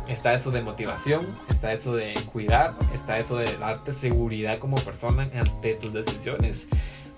está 0.09 0.33
eso 0.33 0.51
de 0.51 0.61
motivación, 0.61 1.25
está 1.49 1.71
eso 1.71 1.95
de 1.95 2.13
cuidar, 2.33 2.73
está 2.93 3.17
eso 3.17 3.37
de 3.37 3.45
darte 3.57 3.93
seguridad 3.93 4.59
como 4.59 4.75
persona 4.75 5.23
ante 5.33 5.75
tus 5.75 5.93
decisiones. 5.93 6.67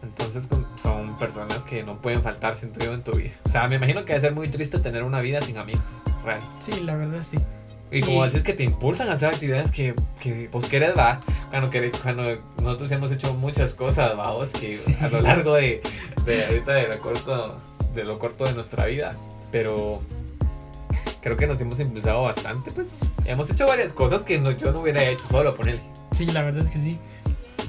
Entonces 0.03 0.47
son 0.79 1.17
personas 1.17 1.57
que 1.63 1.81
no 1.81 1.99
pueden 1.99 2.21
faltar, 2.21 2.55
siento 2.55 2.79
yo, 2.85 2.93
en 2.93 3.01
tu 3.01 3.13
vida. 3.13 3.31
O 3.47 3.51
sea, 3.51 3.67
me 3.67 3.77
imagino 3.77 4.05
que 4.05 4.13
debe 4.13 4.21
ser 4.27 4.35
muy 4.35 4.47
triste 4.47 4.77
tener 4.77 5.01
una 5.01 5.21
vida 5.21 5.41
sin 5.41 5.57
amigos, 5.57 5.81
real. 6.23 6.39
Sí, 6.61 6.81
la 6.83 6.95
verdad 6.95 7.23
sí. 7.23 7.39
Y 7.91 8.01
como 8.01 8.25
decís 8.25 8.43
que 8.43 8.53
te 8.53 8.63
impulsan 8.63 9.09
a 9.09 9.13
hacer 9.13 9.29
actividades 9.29 9.71
que, 9.71 9.95
que 10.19 10.49
vos 10.49 10.69
querés, 10.69 10.95
va. 10.95 11.19
Cuando, 11.49 11.71
querés- 11.71 11.99
cuando 11.99 12.23
nosotros 12.61 12.91
hemos 12.91 13.11
hecho 13.11 13.33
muchas 13.33 13.73
cosas, 13.73 14.15
vamos, 14.15 14.51
que 14.51 14.79
a 15.01 15.07
lo 15.09 15.19
largo 15.19 15.55
de, 15.55 15.81
de 16.25 16.45
ahorita 16.45 16.73
de 16.73 16.87
lo 16.89 16.99
corto 16.99 17.57
de 17.95 18.03
lo 18.03 18.19
corto 18.19 18.43
de 18.45 18.53
nuestra 18.53 18.85
vida. 18.85 19.15
Pero 19.51 20.01
creo 21.21 21.37
que 21.37 21.47
nos 21.47 21.59
hemos 21.61 21.79
impulsado 21.79 22.23
bastante, 22.23 22.71
pues. 22.71 22.97
Hemos 23.25 23.49
hecho 23.49 23.65
varias 23.65 23.93
cosas 23.93 24.23
que 24.23 24.37
no, 24.37 24.51
yo 24.51 24.71
no 24.71 24.81
hubiera 24.81 25.03
hecho 25.03 25.27
solo, 25.27 25.55
ponerle. 25.55 25.81
Sí, 26.11 26.25
la 26.25 26.43
verdad 26.43 26.63
es 26.63 26.69
que 26.69 26.79
sí. 26.79 26.99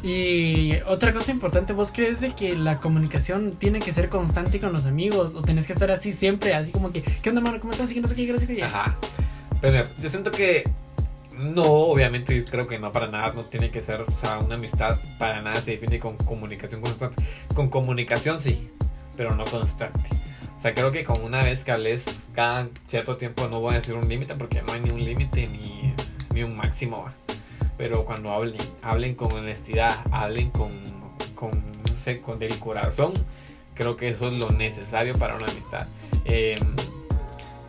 Y 0.03 0.77
otra 0.87 1.13
cosa 1.13 1.33
importante, 1.33 1.73
¿vos 1.73 1.91
crees 1.91 2.21
de 2.21 2.31
que 2.31 2.57
la 2.57 2.79
comunicación 2.79 3.57
tiene 3.57 3.81
que 3.81 3.91
ser 3.91 4.09
constante 4.09 4.61
con 4.61 4.73
los 4.73 4.87
amigos? 4.87 5.35
¿O 5.35 5.43
tenés 5.43 5.67
que 5.67 5.73
estar 5.73 5.91
así 5.91 6.13
siempre, 6.13 6.55
así 6.55 6.71
como 6.71 6.93
que, 6.93 7.03
¿qué 7.03 7.31
onda, 7.31 7.41
mano? 7.41 7.59
¿Cómo 7.59 7.73
estás? 7.73 7.91
Y 7.91 7.95
que 7.95 8.01
no 8.01 8.09
sé 8.09 8.15
qué, 8.15 8.27
que 8.27 8.39
sé 8.39 8.47
qué. 8.47 8.63
Ajá. 8.63 8.97
Pero 9.61 9.73
mira, 9.73 9.89
yo 10.01 10.09
siento 10.09 10.31
que 10.31 10.71
no, 11.37 11.65
obviamente 11.65 12.45
creo 12.45 12.69
que 12.69 12.79
no 12.79 12.93
para 12.93 13.09
nada, 13.09 13.33
no 13.33 13.45
tiene 13.45 13.71
que 13.71 13.83
ser, 13.83 14.03
o 14.03 14.17
sea, 14.21 14.39
una 14.39 14.55
amistad 14.55 14.99
para 15.19 15.43
nada 15.43 15.61
se 15.61 15.73
define 15.73 15.99
con 15.99 16.17
comunicación 16.17 16.81
constante. 16.81 17.23
Con 17.55 17.69
comunicación 17.69 18.41
sí, 18.41 18.71
pero 19.17 19.35
no 19.35 19.45
constante. 19.45 20.09
O 20.59 20.61
sea, 20.61 20.75
creo 20.75 20.91
que 20.91 21.05
con 21.05 21.23
una 21.23 21.45
vez 21.45 21.63
que 21.63 21.71
hables 21.71 22.05
cada 22.35 22.69
cierto 22.89 23.17
tiempo 23.17 23.47
no 23.47 23.61
voy 23.61 23.75
a 23.75 23.79
decir 23.79 23.95
un 23.95 24.09
límite 24.09 24.35
porque 24.35 24.61
no 24.61 24.73
hay 24.73 24.81
ni 24.81 24.91
un 24.91 25.05
límite 25.05 25.47
ni, 25.47 25.95
ni 26.35 26.43
un 26.43 26.57
máximo. 26.57 27.07
Pero 27.77 28.05
cuando 28.05 28.33
hablen, 28.33 28.61
hablen 28.83 29.15
con 29.15 29.31
honestidad, 29.33 29.95
hablen 30.11 30.51
con, 30.51 30.73
con, 31.37 31.63
no 31.89 31.97
sé, 31.97 32.21
con 32.21 32.41
del 32.41 32.59
corazón, 32.59 33.13
creo 33.75 33.97
que 33.97 34.09
eso 34.09 34.27
es 34.27 34.33
lo 34.33 34.51
necesario 34.51 35.15
para 35.15 35.37
una 35.37 35.47
amistad. 35.47 35.87
Eh, 36.25 36.57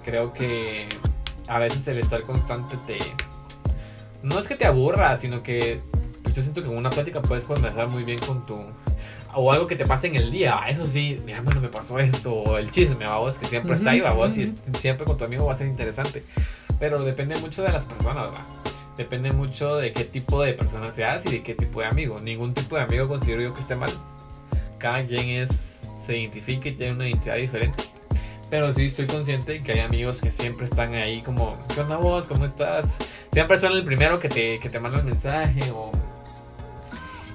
creo 0.04 0.34
que 0.34 0.90
a 1.48 1.60
veces 1.60 1.88
el 1.88 2.00
estar 2.00 2.24
constante 2.24 2.76
te... 2.88 2.98
No 4.24 4.40
es 4.40 4.48
que 4.48 4.56
te 4.56 4.66
aburra, 4.66 5.16
sino 5.18 5.44
que 5.44 5.80
yo 6.34 6.42
siento 6.42 6.64
que 6.64 6.70
en 6.70 6.76
una 6.76 6.90
plática 6.90 7.22
puedes 7.22 7.44
conversar 7.44 7.88
muy 7.88 8.04
bien 8.04 8.18
con 8.18 8.48
tu... 8.48 8.60
O 9.36 9.52
algo 9.52 9.68
que 9.68 9.76
te 9.76 9.86
pase 9.86 10.08
en 10.08 10.16
el 10.16 10.32
día, 10.32 10.60
ah, 10.60 10.70
eso 10.70 10.88
sí, 10.88 11.22
mira, 11.24 11.42
bueno, 11.42 11.62
me 11.62 11.68
pasó 11.68 12.00
esto, 12.00 12.34
o 12.34 12.58
el 12.58 12.72
chisme, 12.72 13.08
vos, 13.08 13.38
que 13.38 13.46
siempre 13.46 13.76
está 13.76 13.92
ahí, 13.92 14.02
vos, 14.02 14.36
y 14.36 14.46
ujú. 14.46 14.56
siempre 14.78 15.06
con 15.06 15.18
tu 15.18 15.26
amigo 15.26 15.46
va 15.46 15.54
a 15.54 15.56
ser 15.56 15.68
interesante. 15.68 16.24
Pero 16.80 17.04
depende 17.04 17.40
mucho 17.40 17.62
de 17.62 17.72
las 17.72 17.86
personas, 17.86 18.28
¿va? 18.28 18.46
Depende 18.98 19.32
mucho 19.32 19.78
de 19.78 19.94
qué 19.94 20.04
tipo 20.04 20.42
de 20.42 20.54
persona 20.54 20.92
seas 20.92 21.26
y 21.26 21.30
de 21.30 21.44
qué 21.44 21.56
tipo 21.56 21.80
de 21.80 21.88
amigo. 21.88 22.20
Ningún 22.20 22.54
tipo 22.54 22.76
de 22.76 22.82
amigo 22.82 23.08
considero 23.08 23.42
yo 23.42 23.54
que 23.54 23.60
esté 23.62 23.76
mal. 23.76 23.92
Cada 24.78 25.06
quien 25.06 25.30
es, 25.30 25.88
se 26.06 26.18
identifica 26.18 26.70
y 26.70 26.74
tiene 26.74 26.94
una 26.94 27.08
identidad 27.08 27.36
diferente. 27.36 27.84
Pero 28.50 28.74
sí 28.74 28.88
estoy 28.88 29.08
consciente 29.08 29.54
de 29.54 29.64
que 29.64 29.74
hay 29.74 29.80
amigos 29.80 30.20
que 30.22 30.32
siempre 30.32 30.66
están 30.66 30.96
ahí 30.96 31.22
como, 31.22 31.58
¿qué 31.74 31.82
onda 31.82 31.98
vos? 31.98 32.26
¿Cómo 32.26 32.46
estás? 32.46 32.98
Siempre 33.32 33.60
son 33.60 33.74
el 33.74 33.84
primero 33.84 34.20
que 34.20 34.28
te, 34.28 34.60
que 34.60 34.70
te 34.70 34.80
manda 34.80 35.00
el 35.00 35.06
mensaje 35.06 35.62
o... 35.72 35.92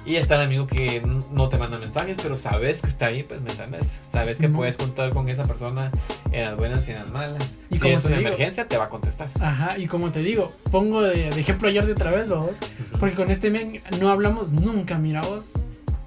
Y 0.05 0.17
está 0.17 0.35
el 0.35 0.41
amigo 0.41 0.67
que 0.67 1.01
no 1.31 1.49
te 1.49 1.57
manda 1.57 1.79
mensajes, 1.79 2.17
pero 2.21 2.37
sabes 2.37 2.79
que 2.81 2.87
está 2.87 3.07
ahí, 3.07 3.23
pues 3.23 3.41
me 3.41 3.49
entiendes. 3.49 3.99
Sabes 4.09 4.37
que 4.37 4.43
Simón. 4.43 4.57
puedes 4.57 4.77
contar 4.77 5.09
con 5.09 5.27
esa 5.29 5.43
persona 5.45 5.91
en 6.31 6.41
las 6.45 6.55
buenas 6.55 6.87
y 6.87 6.91
en 6.91 6.97
las 6.99 7.11
malas. 7.11 7.55
Y 7.71 7.79
si 7.79 7.89
es 7.89 8.05
una 8.05 8.17
digo- 8.17 8.27
emergencia, 8.27 8.67
te 8.67 8.77
va 8.77 8.85
a 8.85 8.89
contestar. 8.89 9.29
Ajá, 9.41 9.79
y 9.79 9.87
como 9.87 10.11
te 10.11 10.19
digo, 10.19 10.53
pongo 10.71 11.01
de, 11.01 11.31
de 11.31 11.41
ejemplo 11.41 11.67
ayer 11.69 11.85
de 11.87 11.93
otra 11.93 12.11
vez, 12.11 12.29
vos. 12.29 12.51
Porque 12.99 13.15
con 13.15 13.31
este 13.31 13.49
men 13.49 13.81
no 13.99 14.09
hablamos 14.11 14.51
nunca, 14.51 14.99
mira 14.99 15.21
vos. 15.21 15.53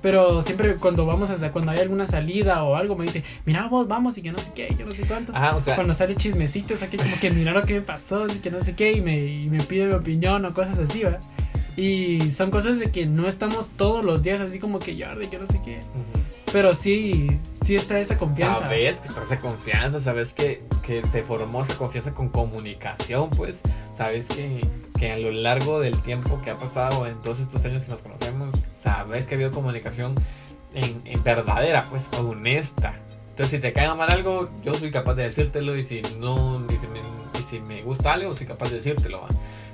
Pero 0.00 0.42
siempre 0.42 0.76
cuando 0.76 1.04
vamos 1.06 1.28
hasta 1.30 1.50
cuando 1.50 1.72
hay 1.72 1.80
alguna 1.80 2.06
salida 2.06 2.62
o 2.62 2.76
algo 2.76 2.94
me 2.94 3.04
dice, 3.06 3.24
mira 3.46 3.66
vos, 3.66 3.88
vamos 3.88 4.16
y 4.16 4.22
que 4.22 4.30
no 4.30 4.38
sé 4.38 4.52
qué, 4.54 4.72
yo 4.78 4.86
no 4.86 4.92
sé 4.92 5.02
cuánto. 5.02 5.34
Ajá, 5.34 5.56
o 5.56 5.60
sea, 5.60 5.74
Cuando 5.74 5.92
sale 5.92 6.14
chismecitos 6.14 6.82
aquí 6.82 6.96
como 6.98 7.18
que 7.18 7.32
mira 7.32 7.50
lo 7.50 7.62
que 7.62 7.74
me 7.74 7.80
pasó 7.80 8.26
y 8.28 8.38
que 8.38 8.52
no 8.52 8.60
sé 8.60 8.76
qué 8.76 8.92
y 8.92 9.00
me, 9.00 9.18
y 9.18 9.48
me 9.50 9.60
pide 9.60 9.86
mi 9.88 9.94
opinión 9.94 10.44
o 10.44 10.54
cosas 10.54 10.78
así, 10.78 11.02
va. 11.02 11.18
Y 11.78 12.32
son 12.32 12.50
cosas 12.50 12.80
de 12.80 12.90
que 12.90 13.06
no 13.06 13.28
estamos 13.28 13.70
todos 13.70 14.04
los 14.04 14.22
días 14.24 14.40
así 14.40 14.58
como 14.58 14.80
que 14.80 15.00
Jordi, 15.00 15.28
que 15.28 15.38
no 15.38 15.46
sé 15.46 15.60
qué. 15.64 15.78
ujú. 15.78 16.22
Pero 16.52 16.74
sí, 16.74 17.38
sí 17.62 17.76
está 17.76 18.00
esa 18.00 18.18
confianza. 18.18 18.60
Sabes 18.62 19.00
que 19.00 19.08
está 19.08 19.22
esa 19.22 19.38
confianza, 19.38 20.00
sabes 20.00 20.34
que, 20.34 20.64
que 20.82 21.06
se 21.06 21.22
formó 21.22 21.62
esa 21.62 21.76
confianza 21.76 22.14
con 22.14 22.30
comunicación, 22.30 23.30
pues. 23.30 23.62
Sabes 23.96 24.26
que, 24.26 24.66
que 24.98 25.12
a 25.12 25.18
lo 25.18 25.30
largo 25.30 25.78
del 25.78 26.00
tiempo 26.02 26.40
que 26.42 26.50
ha 26.50 26.56
pasado, 26.56 27.06
en 27.06 27.20
todos 27.20 27.38
estos 27.38 27.64
años 27.64 27.84
que 27.84 27.90
nos 27.90 28.00
conocemos, 28.00 28.54
sabes 28.72 29.26
que 29.26 29.34
ha 29.34 29.36
habido 29.36 29.52
comunicación 29.52 30.14
en, 30.74 31.02
en 31.04 31.22
verdadera, 31.22 31.86
pues, 31.90 32.10
honesta. 32.18 32.94
Entonces, 33.30 33.50
si 33.50 33.58
te 33.60 33.72
cae 33.72 33.94
mal 33.94 34.10
algo, 34.10 34.50
yo 34.64 34.74
soy 34.74 34.90
capaz 34.90 35.14
de 35.14 35.24
decírtelo 35.24 35.76
y 35.76 35.84
si 35.84 36.02
no, 36.18 36.66
y 36.66 36.76
si 36.76 36.86
me, 36.88 37.00
y 37.38 37.42
si 37.48 37.60
me 37.60 37.82
gusta 37.82 38.14
algo, 38.14 38.34
soy 38.34 38.46
capaz 38.46 38.70
de 38.70 38.76
decírtelo. 38.76 39.20
¿va? 39.20 39.28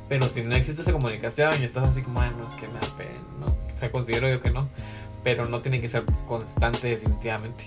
Pero 0.08 0.26
si 0.26 0.42
no 0.42 0.54
existe 0.54 0.82
esa 0.82 0.92
comunicación 0.92 1.52
y 1.60 1.64
estás 1.64 1.88
así 1.88 2.02
como, 2.02 2.20
ay, 2.20 2.30
no, 2.38 2.46
es 2.46 2.52
que 2.52 2.68
me 2.68 2.74
da 2.74 2.96
pena, 2.96 3.20
no. 3.40 3.46
O 3.46 3.78
sea, 3.78 3.90
considero 3.90 4.28
yo 4.28 4.40
que 4.40 4.50
no. 4.50 4.68
Pero 5.22 5.46
no 5.46 5.60
tiene 5.60 5.80
que 5.80 5.88
ser 5.88 6.04
constante 6.26 6.88
definitivamente. 6.88 7.64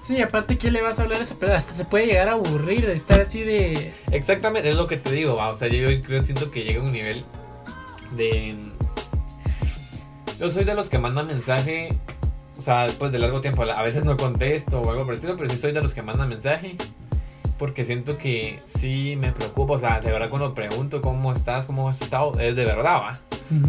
Sí, 0.00 0.20
aparte, 0.20 0.58
¿qué 0.58 0.70
le 0.70 0.82
vas 0.82 0.98
a 0.98 1.02
hablar 1.02 1.20
a 1.20 1.24
esa 1.24 1.34
persona? 1.34 1.58
Hasta 1.58 1.74
se 1.74 1.86
puede 1.86 2.06
llegar 2.06 2.28
a 2.28 2.32
aburrir 2.32 2.86
de 2.86 2.92
estar 2.92 3.22
así 3.22 3.42
de... 3.42 3.94
Exactamente, 4.12 4.68
es 4.68 4.76
lo 4.76 4.86
que 4.86 4.98
te 4.98 5.10
digo, 5.12 5.36
va, 5.36 5.48
o 5.48 5.56
sea, 5.56 5.68
yo, 5.68 5.90
yo 5.90 6.02
creo, 6.02 6.22
siento 6.24 6.50
que 6.50 6.62
llega 6.62 6.80
a 6.80 6.84
un 6.84 6.92
nivel 6.92 7.24
de... 8.14 8.54
Yo 10.38 10.50
soy 10.50 10.64
de 10.64 10.74
los 10.74 10.90
que 10.90 10.98
mandan 10.98 11.26
mensaje, 11.26 11.88
o 12.58 12.62
sea, 12.62 12.82
después 12.82 13.12
de 13.12 13.18
largo 13.18 13.40
tiempo, 13.40 13.62
a 13.62 13.82
veces 13.82 14.04
no 14.04 14.16
contesto 14.18 14.80
o 14.80 14.90
algo 14.90 15.04
por 15.04 15.14
el 15.14 15.20
estilo, 15.20 15.36
pero 15.38 15.48
sí 15.48 15.56
soy 15.56 15.72
de 15.72 15.80
los 15.80 15.94
que 15.94 16.02
mandan 16.02 16.28
mensaje, 16.28 16.76
porque 17.64 17.86
siento 17.86 18.18
que 18.18 18.60
sí 18.66 19.16
me 19.18 19.32
preocupa, 19.32 19.72
o 19.72 19.80
sea, 19.80 19.98
de 19.98 20.12
verdad 20.12 20.28
cuando 20.28 20.52
pregunto 20.52 21.00
cómo 21.00 21.32
estás, 21.32 21.64
cómo 21.64 21.88
has 21.88 21.98
estado, 22.02 22.38
es 22.38 22.54
de 22.56 22.62
verdad, 22.66 22.96
va. 22.96 23.20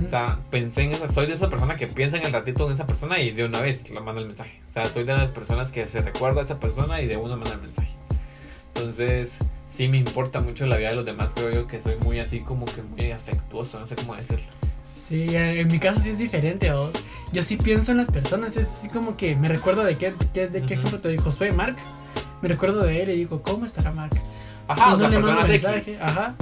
O 0.05 0.09
sea, 0.09 0.37
pensé 0.51 0.83
en 0.83 0.91
esa, 0.91 1.09
soy 1.09 1.27
de 1.27 1.33
esa 1.35 1.49
persona 1.49 1.77
que 1.77 1.87
piensa 1.87 2.17
en 2.17 2.25
el 2.25 2.33
ratito 2.33 2.67
en 2.67 2.73
esa 2.73 2.85
persona 2.85 3.21
y 3.21 3.31
de 3.31 3.45
una 3.45 3.61
vez 3.61 3.89
le 3.89 4.01
manda 4.01 4.19
el 4.19 4.27
mensaje. 4.27 4.59
O 4.67 4.73
sea, 4.73 4.83
soy 4.83 5.05
de 5.05 5.13
las 5.13 5.31
personas 5.31 5.71
que 5.71 5.87
se 5.87 6.01
recuerda 6.01 6.41
a 6.41 6.43
esa 6.43 6.59
persona 6.59 7.01
y 7.01 7.07
de 7.07 7.15
una 7.15 7.37
manda 7.37 7.53
el 7.53 7.61
mensaje. 7.61 7.93
Entonces, 8.75 9.39
sí 9.69 9.87
me 9.87 9.95
importa 9.95 10.41
mucho 10.41 10.65
la 10.65 10.75
vida 10.75 10.89
de 10.89 10.95
los 10.97 11.05
demás. 11.05 11.31
Creo 11.33 11.51
yo 11.51 11.65
que 11.65 11.79
soy 11.79 11.95
muy 12.03 12.19
así 12.19 12.41
como 12.41 12.65
que 12.65 12.81
muy 12.81 13.11
afectuoso, 13.11 13.79
no 13.79 13.87
sé 13.87 13.95
cómo 13.95 14.13
decirlo. 14.17 14.47
Sí, 15.07 15.27
en 15.33 15.69
mi 15.69 15.79
caso 15.79 16.01
sí 16.01 16.09
es 16.09 16.17
diferente, 16.17 16.69
vos. 16.69 17.01
Yo 17.31 17.43
sí 17.43 17.55
pienso 17.55 17.93
en 17.93 17.99
las 17.99 18.11
personas, 18.11 18.57
es 18.57 18.67
así 18.67 18.89
como 18.89 19.15
que 19.15 19.37
me 19.37 19.47
recuerdo 19.47 19.85
de 19.85 19.97
qué, 19.97 20.11
de 20.11 20.27
qué, 20.33 20.47
de 20.49 20.63
qué 20.63 20.73
ejemplo 20.73 20.99
te 20.99 21.07
dijo 21.07 21.23
Josué 21.23 21.53
Mark. 21.53 21.77
Me 22.45 22.49
recuerdo 22.49 22.83
de 22.83 23.01
él 23.01 23.09
y 23.09 23.15
digo, 23.15 23.41
¿cómo 23.41 23.65
estará 23.65 23.91
Mark? 23.91 24.13
Ajá, 24.67 24.91
y 24.91 24.93
o 24.93 24.99
sea, 24.99 25.07
no 25.07 25.13
le 25.15 25.19
mando 25.19 25.47
mensaje, 25.47 25.77
X. 25.77 25.99
ajá. 26.01 26.35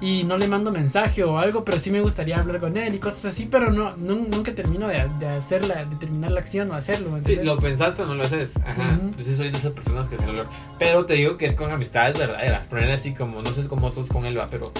Y 0.00 0.24
no 0.24 0.36
le 0.36 0.46
mando 0.46 0.70
mensaje 0.70 1.24
o 1.24 1.38
algo, 1.38 1.64
pero 1.64 1.78
sí 1.78 1.90
me 1.90 2.02
gustaría 2.02 2.38
hablar 2.38 2.60
con 2.60 2.76
él 2.76 2.94
y 2.94 2.98
cosas 2.98 3.24
así, 3.24 3.46
pero 3.50 3.72
no, 3.72 3.96
nun- 3.96 4.28
nunca 4.28 4.54
termino 4.54 4.86
de, 4.88 5.08
de 5.18 5.26
hacerla, 5.26 5.86
de 5.86 5.96
terminar 5.96 6.30
la 6.32 6.40
acción 6.40 6.70
o 6.70 6.74
hacerlo. 6.74 7.10
¿me 7.10 7.22
Sí, 7.22 7.36
lo 7.36 7.56
pensás, 7.56 7.94
pero 7.96 8.06
no 8.08 8.14
lo 8.14 8.24
haces. 8.24 8.58
Ajá. 8.58 8.98
Ujú. 9.02 9.16
Yo 9.18 9.24
sí 9.24 9.34
soy 9.34 9.50
de 9.50 9.56
esas 9.58 9.72
personas 9.72 10.06
que 10.08 10.18
se 10.18 10.26
lo. 10.30 10.44
Pero 10.78 11.06
te 11.06 11.14
digo 11.14 11.38
que 11.38 11.46
es 11.46 11.54
con 11.54 11.70
amistades 11.72 12.18
verdaderas. 12.18 12.66
Poner 12.66 12.92
así 12.92 13.14
como, 13.14 13.40
no 13.42 13.48
sé 13.50 13.66
cómo 13.66 13.90
sos 13.90 14.06
con 14.08 14.26
él, 14.26 14.38
va, 14.38 14.48
pero 14.48 14.70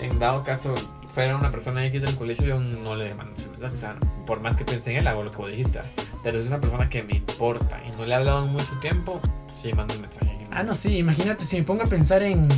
en 0.00 0.18
dado 0.18 0.42
caso 0.42 0.74
fuera 1.14 1.36
una 1.36 1.50
persona 1.50 1.86
X 1.86 2.02
del 2.02 2.14
colegio, 2.16 2.44
yo 2.46 2.60
no 2.60 2.94
le 2.94 3.14
mando 3.14 3.34
ese 3.38 3.48
mensaje. 3.48 3.74
O 3.74 3.78
sea, 3.78 3.96
por 4.26 4.40
más 4.40 4.56
que 4.56 4.64
piense 4.64 4.90
en 4.90 4.98
él, 4.98 5.06
hago 5.06 5.22
lo 5.22 5.30
que 5.30 5.38
vos 5.38 5.48
dijiste. 5.48 5.80
Pero 6.22 6.38
es 6.40 6.46
una 6.46 6.60
persona 6.60 6.88
que 6.90 7.02
me 7.02 7.16
importa 7.16 7.80
y 7.88 7.96
no 7.96 8.04
le 8.04 8.10
he 8.12 8.14
hablado 8.16 8.44
en 8.44 8.52
mucho 8.52 8.74
tiempo, 8.82 9.18
sí 9.60 9.72
mando 9.72 9.94
un 9.94 10.02
mensaje. 10.02 10.46
Ah, 10.50 10.62
no, 10.62 10.74
sí, 10.74 10.96
imagínate, 10.98 11.44
si 11.44 11.56
me 11.58 11.62
pongo 11.62 11.82
a 11.82 11.86
pensar 11.86 12.22
en 12.22 12.48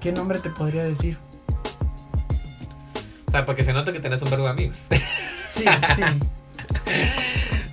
qué 0.00 0.12
nombre 0.12 0.38
te 0.38 0.50
podría 0.50 0.84
decir. 0.84 1.18
O 3.26 3.30
sea, 3.30 3.46
porque 3.46 3.64
se 3.64 3.72
nota 3.72 3.92
que 3.92 4.00
tenés 4.00 4.20
un 4.22 4.30
verbo 4.30 4.44
de 4.44 4.50
amigos. 4.50 4.78
Sí, 5.50 5.64
sí. 5.96 6.02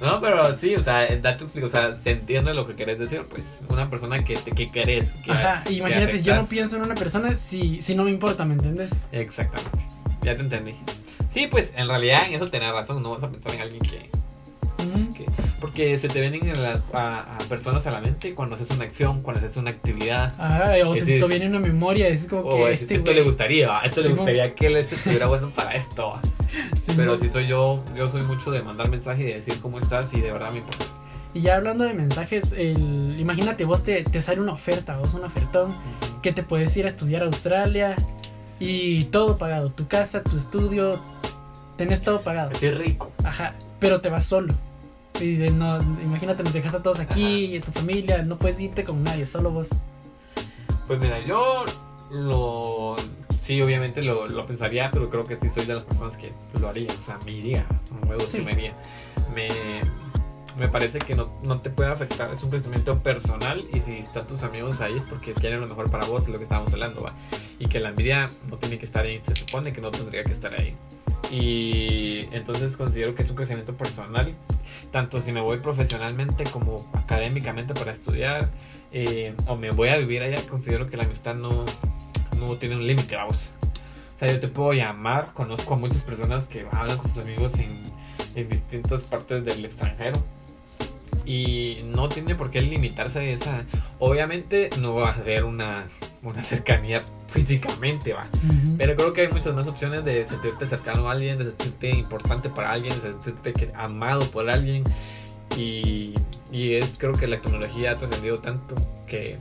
no, 0.02 0.22
pero 0.22 0.58
sí, 0.58 0.76
o 0.76 0.84
sea, 0.84 1.06
date 1.18 1.44
un- 1.44 1.64
o 1.64 1.68
sea, 1.68 1.96
se 1.96 2.12
entiende 2.12 2.54
lo 2.54 2.66
que 2.66 2.76
querés 2.76 2.98
decir, 2.98 3.24
pues. 3.30 3.60
Una 3.70 3.90
persona 3.90 4.24
que, 4.24 4.34
que 4.36 4.68
querés. 4.72 5.12
Que, 5.26 5.32
Ajá, 5.32 5.64
que 5.66 5.74
imagínate, 5.74 6.22
yo 6.22 6.36
no 6.36 6.46
pienso 6.46 6.78
en 6.78 6.84
una 6.84 6.96
persona 6.96 7.36
si, 7.36 7.82
si 7.82 7.96
no 7.96 8.04
me 8.06 8.12
importa, 8.12 8.46
¿me 8.46 8.54
entiendes? 8.54 8.92
Exactamente. 9.12 9.78
Ya 10.22 10.36
te 10.36 10.42
entendí. 10.42 10.76
Sí, 11.30 11.48
pues 11.48 11.72
en 11.76 11.88
realidad 11.88 12.26
en 12.28 12.34
eso 12.36 12.50
tenés 12.50 12.72
razón. 12.72 13.04
No 13.04 13.12
vas 13.12 13.24
a 13.24 13.30
pensar 13.30 13.54
en 13.54 13.62
alguien 13.62 13.82
que- 13.82 14.10
porque 15.60 15.98
se 15.98 16.08
te 16.08 16.22
vienen 16.22 16.62
la- 16.62 16.82
a, 16.94 17.36
a 17.36 17.38
personas 17.50 17.86
a 17.88 17.92
la 17.92 18.02
mente 18.02 18.34
cuando 18.34 18.56
haces 18.56 18.70
una 18.72 18.86
acción, 18.86 19.22
cuando 19.22 19.40
haces 19.46 19.58
una 19.58 19.70
actividad. 19.72 20.34
Ajá, 20.40 20.74
o 20.88 20.94
te, 20.94 21.04
viene 21.28 21.48
una 21.48 21.60
memoria, 21.60 22.08
es 22.08 22.26
como 22.28 22.42
O 22.42 22.56
que 22.66 22.72
es- 22.74 22.82
este 22.84 22.96
esto 22.96 23.14
le 23.14 23.22
gustaría, 23.24 23.80
esto 23.80 24.02
le 24.02 24.10
gustaría 24.10 24.56
que 24.56 24.80
este 24.80 24.96
estuviera 24.96 25.28
bueno 25.28 25.50
para 25.50 25.76
esto. 25.76 26.14
Pero 26.96 27.12
¿no? 27.12 27.18
si 27.18 27.30
soy 27.30 27.48
yo, 27.48 27.84
yo 27.96 28.10
soy 28.10 28.24
mucho 28.24 28.52
de 28.52 28.62
mandar 28.64 28.90
mensaje 28.90 29.22
y 29.24 29.26
de 29.28 29.34
decir 29.36 29.56
cómo 29.62 29.78
estás 29.80 30.14
y 30.14 30.22
de 30.22 30.32
verdad 30.32 30.52
me 30.52 30.60
importa. 30.60 30.86
Y 31.34 31.42
ya 31.42 31.58
hablando 31.58 31.84
de 31.84 31.94
mensajes, 31.94 32.52
el, 32.58 33.16
imagínate 33.20 33.64
vos 33.64 33.84
te, 33.84 34.04
te 34.04 34.20
sale 34.20 34.42
una 34.42 34.54
oferta, 34.54 34.98
vos 34.98 35.14
un 35.14 35.24
ofertón, 35.24 35.72
que 36.24 36.32
te 36.34 36.42
puedes 36.42 36.76
ir 36.76 36.86
a 36.86 36.88
estudiar 36.88 37.22
a 37.22 37.26
Australia 37.28 37.96
y 38.60 39.04
todo 39.06 39.38
pagado, 39.38 39.70
tu 39.70 39.88
casa, 39.88 40.24
tu 40.24 40.38
estudio, 40.38 41.00
tenés 41.78 42.02
todo 42.02 42.22
pagado. 42.22 42.50
Estoy 42.52 42.72
rico. 42.72 43.12
Ajá, 43.24 43.54
pero 43.80 44.02
te 44.02 44.10
vas 44.10 44.26
solo. 44.26 44.56
Y 45.22 45.38
no, 45.52 45.78
imagínate, 46.02 46.44
nos 46.44 46.54
dejaste 46.54 46.78
a 46.78 46.84
todos 46.84 47.00
aquí 47.00 47.46
y 47.46 47.58
a 47.58 47.62
tu 47.62 47.72
familia, 47.72 48.24
no 48.24 48.38
puedes 48.38 48.60
irte 48.60 48.84
con 48.84 49.04
nadie, 49.04 49.26
solo 49.26 49.52
vos. 49.52 49.70
Pues 50.88 51.00
mira, 51.00 51.20
yo 51.24 51.66
lo. 52.12 52.96
Sí, 53.42 53.62
obviamente 53.62 54.02
lo, 54.02 54.28
lo 54.28 54.46
pensaría, 54.46 54.90
pero 54.92 55.10
creo 55.10 55.24
que 55.24 55.36
sí 55.36 55.50
soy 55.50 55.66
de 55.66 55.76
las 55.76 55.84
personas 55.84 56.18
que 56.18 56.32
lo 56.60 56.70
haría. 56.70 56.90
O 56.92 57.06
sea, 57.06 57.18
me 57.26 57.32
iría. 57.32 57.66
Un 57.92 58.08
huevo 58.10 58.22
Sí. 58.22 58.38
sí 58.38 58.42
me 58.42 58.52
iría. 58.54 58.74
Me, 59.34 59.48
me 60.58 60.68
parece 60.68 61.00
que 61.00 61.16
no, 61.16 61.30
no 61.44 61.60
te 61.62 61.70
puede 61.70 61.90
afectar. 61.92 62.32
Es 62.32 62.44
un 62.44 62.50
crecimiento 62.52 63.00
personal. 63.00 63.66
Y 63.74 63.80
si 63.82 63.98
están 63.98 64.28
tus 64.28 64.44
amigos 64.44 64.82
ahí 64.82 64.98
es 64.98 65.04
porque 65.06 65.34
quieren 65.34 65.62
lo 65.62 65.68
mejor 65.68 65.90
para 65.90 66.06
vos, 66.08 66.24
es 66.24 66.30
lo 66.30 66.38
que 66.38 66.44
estábamos 66.44 66.72
hablando, 66.74 67.02
¿va? 67.02 67.14
Y 67.60 67.68
que 67.68 67.80
la 67.80 67.90
envidia 67.90 68.30
no 68.50 68.58
tiene 68.58 68.78
que 68.78 68.86
estar 68.86 69.04
ahí. 69.06 69.20
Se 69.28 69.36
supone 69.36 69.74
que 69.74 69.82
no 69.82 69.90
tendría 69.92 70.24
que 70.24 70.32
estar 70.32 70.54
ahí. 70.54 70.76
Y 71.32 72.28
entonces 72.32 72.76
considero 72.76 73.14
que 73.16 73.24
es 73.24 73.30
un 73.30 73.36
crecimiento 73.36 73.76
personal. 73.76 74.34
Tanto 74.92 75.22
si 75.22 75.32
me 75.32 75.42
voy 75.42 75.60
profesionalmente 75.60 76.44
como 76.46 76.90
académicamente 76.94 77.74
para 77.74 77.92
estudiar. 77.92 78.50
eh, 78.92 79.36
o 79.48 79.56
me 79.56 79.70
voy 79.72 79.90
a 79.90 79.98
vivir 79.98 80.24
allá, 80.24 80.42
considero 80.50 80.90
que 80.90 80.98
la 80.98 81.04
amistad 81.04 81.36
no, 81.36 81.66
no 82.40 82.56
tiene 82.56 82.76
un 82.76 82.88
límite, 82.88 83.16
vamos. 83.16 83.50
O 84.16 84.20
sea, 84.20 84.28
yo 84.30 84.40
te 84.40 84.48
puedo 84.48 84.74
llamar, 84.74 85.32
conozco 85.34 85.76
a 85.76 85.78
muchas 85.78 86.02
personas 86.04 86.48
que 86.48 86.66
hablan 86.72 86.98
con 86.98 87.14
sus 87.14 87.24
amigos 87.24 87.54
en, 87.60 87.84
en 88.36 88.50
distintas 88.50 89.02
partes 89.02 89.46
del 89.46 89.64
extranjero. 89.64 90.20
Y 91.26 91.82
no 91.86 92.10
tiene 92.10 92.34
por 92.36 92.50
qué 92.50 92.62
limitarse 92.62 93.20
a 93.20 93.24
esa. 93.24 93.66
Obviamente 94.00 94.72
no 94.80 94.96
va 94.96 95.12
a 95.12 95.14
haber 95.14 95.44
una, 95.44 95.88
una 96.24 96.44
cercanía 96.44 97.02
físicamente, 97.30 98.14
va. 98.14 98.28
Ujú. 98.34 98.76
Pero 98.78 98.96
creo 98.96 99.14
que 99.14 99.22
hay 99.22 99.28
muchas 99.30 99.54
más 99.54 99.68
opciones 99.68 100.04
de 100.06 100.26
sentirte 100.26 100.66
cercano 100.68 101.08
a 101.10 101.14
alguien, 101.14 101.38
de 101.38 101.46
sentirte 101.46 101.90
importante 101.92 102.50
para 102.50 102.72
alguien, 102.72 102.94
de 102.96 103.02
sentirte 103.02 103.54
que- 103.54 103.72
amado 103.76 104.22
por 104.32 104.50
alguien. 104.50 104.84
Y, 105.58 106.14
y 106.52 106.76
es 106.76 106.98
creo 106.98 107.14
que 107.14 107.28
la 107.28 107.42
tecnología 107.42 107.92
ha 107.92 107.98
trascendido 107.98 108.40
tanto 108.40 108.76
que 109.08 109.38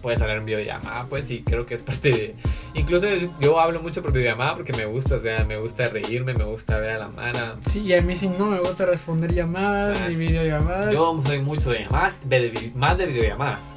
puedes 0.00 0.20
hablar 0.20 0.38
en 0.38 0.46
videollamada, 0.46 1.06
pues 1.06 1.28
y 1.30 1.42
creo 1.42 1.66
que 1.66 1.74
es 1.74 1.82
parte 1.82 2.10
de... 2.10 2.34
Incluso 2.74 3.06
yo 3.40 3.58
hablo 3.58 3.82
mucho 3.82 4.00
por 4.00 4.12
videollamada 4.12 4.54
porque 4.54 4.72
me 4.72 4.84
gusta, 4.86 5.16
o 5.16 5.20
sea, 5.20 5.44
me 5.44 5.56
gusta 5.58 5.88
reírme, 5.88 6.34
me 6.34 6.44
gusta 6.44 6.78
ver 6.78 6.90
a 6.90 6.98
la 6.98 7.08
mano. 7.08 7.56
Sí, 7.66 7.80
y 7.80 7.92
a 7.94 8.00
mí 8.00 8.14
sí 8.14 8.28
no 8.38 8.46
me 8.46 8.60
gusta 8.60 8.86
responder 8.86 9.34
llamadas 9.34 10.00
Ah, 10.00 10.08
ni 10.08 10.14
sí. 10.14 10.26
videollamadas. 10.28 10.94
Yo 10.94 11.20
soy 11.26 11.40
mucho 11.42 11.70
de 11.70 11.80
llamadas, 11.80 12.14
de- 12.24 12.50
de- 12.50 12.72
más 12.76 12.96
de 12.96 13.06
videollamadas. 13.06 13.74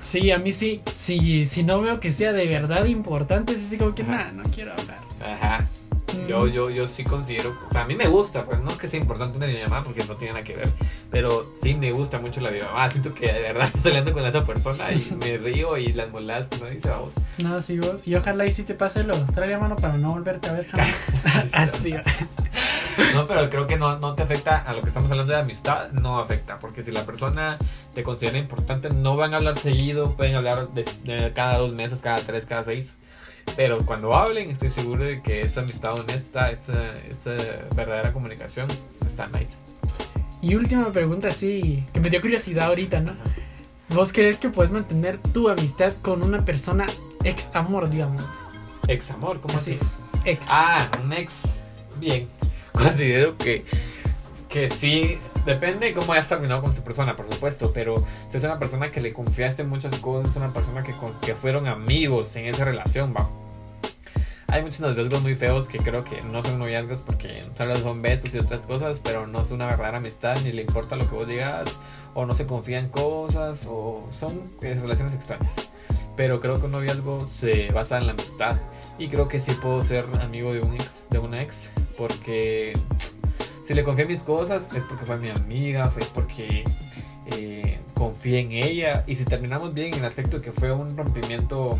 Sí, 0.00 0.30
a 0.30 0.38
mí 0.38 0.52
sí, 0.52 0.80
sí, 0.94 1.44
si 1.46 1.62
no 1.62 1.80
veo 1.80 2.00
que 2.00 2.12
sea 2.12 2.32
de 2.32 2.46
verdad 2.46 2.84
importante, 2.86 3.52
es 3.52 3.66
así 3.66 3.76
como 3.78 3.94
que, 3.94 4.04
nah, 4.04 4.30
no 4.32 4.42
quiero 4.44 4.72
hablar. 4.72 4.98
Ajá. 5.20 5.66
Yo, 6.26 6.46
Mm. 6.46 6.50
yo, 6.50 6.70
yo 6.70 6.88
sí 6.88 7.04
considero, 7.04 7.54
o 7.68 7.72
sea, 7.72 7.82
a 7.82 7.86
mí 7.86 7.94
me 7.94 8.06
gusta, 8.08 8.44
pues 8.46 8.62
no 8.62 8.70
es 8.70 8.76
que 8.78 8.88
sea 8.88 8.98
importante 8.98 9.36
una 9.36 9.46
videollamada 9.46 9.82
porque 9.84 10.02
no 10.04 10.16
tiene 10.16 10.32
nada 10.32 10.44
que 10.44 10.54
ver, 10.54 10.68
pero 11.10 11.46
sí 11.62 11.74
me 11.74 11.92
gusta 11.92 12.18
mucho 12.18 12.40
la 12.40 12.48
videollamada. 12.50 12.90
Siento 12.92 13.12
que 13.14 13.30
de 13.30 13.40
verdad 13.40 13.70
estoy 13.74 13.90
hablando 13.92 14.12
con 14.14 14.24
esa 14.24 14.42
persona 14.44 14.90
y 14.92 15.14
me 15.20 15.36
río 15.36 15.76
y 15.76 15.92
las 15.92 16.10
moladas 16.10 16.48
que 16.48 16.64
me 16.64 16.70
dice 16.70 16.88
vamos. 16.88 17.12
No, 17.42 17.60
sí, 17.60 17.78
vos. 17.78 18.08
Y 18.08 18.14
ojalá 18.14 18.46
y 18.46 18.50
sí 18.52 18.62
te 18.62 18.72
pase 18.74 19.02
lo 19.04 19.14
Australia, 19.14 19.58
mano, 19.58 19.76
para 19.76 19.98
no 19.98 20.12
volverte 20.12 20.48
a 20.48 20.52
ver 20.52 20.66
jamás. 20.68 20.94
Así. 21.52 21.94
No, 23.14 23.26
pero 23.26 23.48
creo 23.48 23.66
que 23.66 23.76
no, 23.76 23.98
no 23.98 24.14
te 24.14 24.22
afecta 24.22 24.58
a 24.58 24.72
lo 24.72 24.82
que 24.82 24.88
estamos 24.88 25.10
hablando 25.10 25.32
de 25.32 25.38
amistad, 25.38 25.90
no 25.92 26.18
afecta, 26.18 26.58
porque 26.58 26.82
si 26.82 26.90
la 26.90 27.04
persona 27.04 27.58
te 27.94 28.02
considera 28.02 28.38
importante, 28.38 28.90
no 28.90 29.16
van 29.16 29.34
a 29.34 29.36
hablar 29.36 29.58
seguido, 29.58 30.16
pueden 30.16 30.34
hablar 30.34 30.70
de, 30.70 30.84
de 31.04 31.32
cada 31.32 31.58
dos 31.58 31.72
meses, 31.72 32.00
cada 32.00 32.18
tres, 32.18 32.44
cada 32.46 32.64
seis. 32.64 32.96
Pero 33.56 33.84
cuando 33.86 34.14
hablen, 34.14 34.50
estoy 34.50 34.70
seguro 34.70 35.04
de 35.04 35.22
que 35.22 35.40
esa 35.40 35.60
amistad 35.60 35.98
honesta, 35.98 36.50
esa, 36.50 36.98
esa 36.98 37.30
verdadera 37.74 38.12
comunicación 38.12 38.68
está 39.06 39.26
nice. 39.28 39.56
Y 40.40 40.54
última 40.54 40.90
pregunta, 40.92 41.30
sí, 41.30 41.84
que 41.92 42.00
me 42.00 42.10
dio 42.10 42.20
curiosidad 42.20 42.68
ahorita, 42.68 43.00
¿no? 43.00 43.14
¿Vos 43.88 44.12
crees 44.12 44.36
que 44.36 44.50
puedes 44.50 44.70
mantener 44.70 45.18
tu 45.18 45.48
amistad 45.48 45.94
con 46.02 46.22
una 46.22 46.44
persona 46.44 46.86
ex 47.24 47.50
amor, 47.54 47.88
digamos? 47.88 48.22
Ex 48.86 49.10
amor, 49.10 49.40
¿cómo 49.40 49.56
así? 49.56 49.78
es. 49.80 49.98
Ex. 50.24 50.46
Ah, 50.50 50.86
un 51.02 51.12
ex. 51.12 51.60
Bien. 51.96 52.28
Considero 52.78 53.36
que, 53.36 53.64
que 54.48 54.70
sí. 54.70 55.18
Depende 55.44 55.86
de 55.86 55.94
cómo 55.94 56.12
hayas 56.12 56.28
terminado 56.28 56.60
con 56.60 56.72
esa 56.72 56.84
persona, 56.84 57.16
por 57.16 57.32
supuesto. 57.32 57.72
Pero 57.72 58.04
si 58.28 58.36
es 58.36 58.44
una 58.44 58.58
persona 58.58 58.90
que 58.90 59.00
le 59.00 59.12
confiaste 59.12 59.64
muchas 59.64 59.98
cosas, 60.00 60.36
una 60.36 60.52
persona 60.52 60.82
que, 60.82 60.94
que 61.22 61.34
fueron 61.34 61.66
amigos 61.66 62.36
en 62.36 62.46
esa 62.46 62.64
relación, 62.64 63.14
va. 63.16 63.28
Hay 64.50 64.62
muchos 64.62 64.80
noviazgos 64.80 65.20
muy 65.20 65.34
feos 65.34 65.68
que 65.68 65.76
creo 65.76 66.04
que 66.04 66.22
no 66.22 66.42
son 66.42 66.58
noviazgos 66.58 67.02
porque 67.02 67.44
solo 67.56 67.76
son 67.76 68.00
besos 68.00 68.34
y 68.34 68.38
otras 68.38 68.62
cosas, 68.62 68.98
pero 68.98 69.26
no 69.26 69.42
es 69.42 69.50
una 69.50 69.66
verdadera 69.66 69.98
amistad, 69.98 70.38
ni 70.42 70.52
le 70.52 70.62
importa 70.62 70.96
lo 70.96 71.06
que 71.06 71.14
vos 71.14 71.28
digas, 71.28 71.78
o 72.14 72.24
no 72.24 72.34
se 72.34 72.46
confía 72.46 72.78
en 72.78 72.88
cosas, 72.88 73.66
o 73.66 74.08
son 74.18 74.50
eh, 74.62 74.78
relaciones 74.80 75.14
extrañas. 75.14 75.70
Pero 76.16 76.40
creo 76.40 76.58
que 76.58 76.64
un 76.64 76.72
noviazgo 76.72 77.28
se 77.30 77.70
basa 77.72 77.98
en 77.98 78.06
la 78.06 78.12
amistad. 78.12 78.56
Y 78.98 79.08
creo 79.08 79.28
que 79.28 79.38
sí 79.38 79.52
puedo 79.52 79.82
ser 79.82 80.06
amigo 80.22 80.52
de 80.52 80.60
un 80.60 80.72
ex, 80.74 81.10
de 81.10 81.18
una 81.18 81.42
ex, 81.42 81.68
porque 81.98 82.72
si 83.66 83.74
le 83.74 83.84
confié 83.84 84.06
mis 84.06 84.20
cosas 84.20 84.72
es 84.72 84.84
porque 84.84 85.04
fue 85.04 85.18
mi 85.18 85.28
amiga, 85.28 85.90
fue 85.90 86.02
porque 86.14 86.64
eh, 87.36 87.78
confié 87.92 88.38
en 88.40 88.52
ella. 88.52 89.04
Y 89.06 89.16
si 89.16 89.24
terminamos 89.24 89.74
bien 89.74 89.92
en 89.92 89.98
el 89.98 90.04
aspecto 90.06 90.40
que 90.40 90.52
fue 90.52 90.72
un 90.72 90.96
rompimiento 90.96 91.78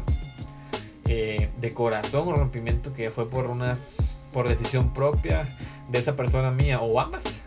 eh, 1.06 1.48
de 1.58 1.70
corazón, 1.72 2.28
un 2.28 2.36
rompimiento 2.36 2.92
que 2.92 3.10
fue 3.10 3.30
por 3.30 3.46
unas 3.46 3.94
por 4.32 4.48
decisión 4.48 4.92
propia 4.92 5.48
de 5.88 5.98
esa 5.98 6.14
persona 6.16 6.50
mía 6.50 6.80
o 6.80 7.00
ambas 7.00 7.40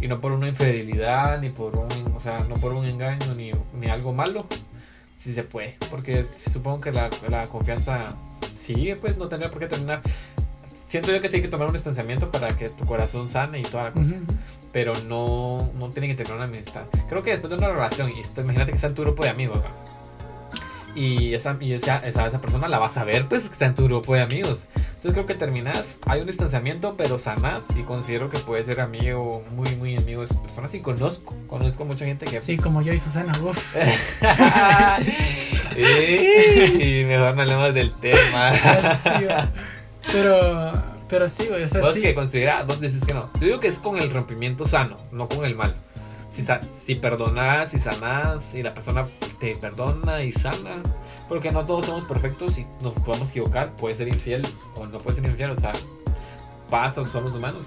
y 0.00 0.08
no 0.08 0.20
por 0.20 0.32
una 0.32 0.48
infidelidad 0.48 1.38
ni 1.40 1.50
por 1.50 1.76
un 1.76 1.88
o 2.16 2.20
sea 2.22 2.40
no 2.48 2.54
por 2.54 2.72
un 2.72 2.86
engaño 2.86 3.34
ni, 3.34 3.52
ni 3.78 3.88
algo 3.88 4.14
malo 4.14 4.46
sí 5.14 5.34
se 5.34 5.42
puede 5.42 5.76
porque 5.90 6.24
supongo 6.50 6.80
que 6.80 6.90
la, 6.90 7.10
la 7.28 7.46
confianza 7.48 8.16
sigue 8.56 8.96
pues 8.96 9.18
no 9.18 9.28
tendría 9.28 9.50
por 9.50 9.60
qué 9.60 9.66
terminar 9.66 10.00
siento 10.92 11.10
yo 11.10 11.22
que 11.22 11.30
sí 11.30 11.36
hay 11.36 11.42
que 11.42 11.48
tomar 11.48 11.68
un 11.68 11.72
distanciamiento 11.72 12.30
para 12.30 12.48
que 12.48 12.68
tu 12.68 12.84
corazón 12.84 13.30
sane 13.30 13.60
y 13.60 13.62
toda 13.62 13.84
la 13.84 13.92
cosa 13.92 14.14
Ujú. 14.14 14.36
pero 14.72 14.92
no, 15.08 15.72
no 15.78 15.88
tiene 15.88 16.06
que 16.06 16.14
tener 16.14 16.34
una 16.34 16.44
amistad. 16.44 16.82
Creo 17.08 17.22
que 17.22 17.30
después 17.30 17.48
de 17.50 17.56
una 17.56 17.68
relación, 17.68 18.10
y 18.14 18.20
esto, 18.20 18.42
imagínate 18.42 18.72
que 18.72 18.76
está 18.76 18.88
en 18.88 18.94
tu 18.94 19.00
grupo 19.00 19.24
de 19.24 19.30
amigos, 19.30 19.56
¿no? 19.56 19.92
y, 20.94 21.32
esa, 21.32 21.56
y 21.60 21.72
esa, 21.72 22.06
esa, 22.06 22.26
esa 22.26 22.40
persona 22.42 22.68
la 22.68 22.78
vas 22.78 22.98
a 22.98 23.04
ver, 23.04 23.24
pues, 23.26 23.40
porque 23.40 23.54
está 23.54 23.64
en 23.64 23.74
tu 23.74 23.84
grupo 23.84 24.14
de 24.14 24.20
amigos. 24.20 24.66
Entonces 24.74 25.12
creo 25.12 25.24
que 25.24 25.34
terminas, 25.34 25.98
hay 26.06 26.20
un 26.20 26.26
distanciamiento, 26.26 26.94
pero 26.94 27.18
sanás, 27.18 27.64
y 27.74 27.84
considero 27.84 28.28
que 28.28 28.38
puedes 28.38 28.66
ser 28.66 28.80
amigo, 28.80 29.42
muy, 29.56 29.74
muy 29.76 29.96
amigo 29.96 30.20
de 30.20 30.26
esas 30.26 30.36
personas, 30.38 30.74
y 30.74 30.80
conozco, 30.80 31.34
conozco 31.46 31.86
mucha 31.86 32.04
gente 32.04 32.26
que... 32.26 32.42
Sí, 32.42 32.58
como 32.58 32.82
yo 32.82 32.92
y 32.92 32.98
Susana, 32.98 33.32
uff. 33.42 33.76
y 35.74 37.04
mejor 37.06 37.34
no 37.34 37.42
hablemos 37.42 37.72
del 37.72 37.94
tema. 37.94 38.52
Pero, 40.10 40.72
pero 41.08 41.28
sí, 41.28 41.46
güey, 41.48 41.62
o 41.62 41.68
sea, 41.68 41.80
Vos 41.80 41.94
sí. 41.94 42.02
que 42.02 42.14
consideras, 42.14 42.66
vos 42.66 42.80
decís 42.80 43.04
que 43.04 43.14
no. 43.14 43.30
Yo 43.34 43.46
digo 43.46 43.60
que 43.60 43.68
es 43.68 43.78
con 43.78 43.98
el 43.98 44.10
rompimiento 44.10 44.66
sano, 44.66 44.96
no 45.10 45.28
con 45.28 45.44
el 45.44 45.54
malo. 45.54 45.74
Si, 46.28 46.44
si 46.74 46.94
perdonas 46.94 47.74
y 47.74 47.78
sanas 47.78 48.54
y 48.54 48.62
la 48.62 48.72
persona 48.72 49.06
te 49.38 49.54
perdona 49.54 50.22
y 50.24 50.32
sana, 50.32 50.82
porque 51.28 51.50
no 51.50 51.64
todos 51.66 51.86
somos 51.86 52.04
perfectos 52.04 52.56
y 52.58 52.66
nos 52.82 52.94
podemos 52.94 53.28
equivocar, 53.30 53.76
puede 53.76 53.94
ser 53.94 54.08
infiel 54.08 54.42
o 54.76 54.86
no 54.86 54.98
puede 54.98 55.16
ser 55.16 55.26
infiel, 55.26 55.50
o 55.50 55.56
sea, 55.56 55.72
pasa, 56.70 57.04
somos 57.04 57.34
humanos. 57.34 57.66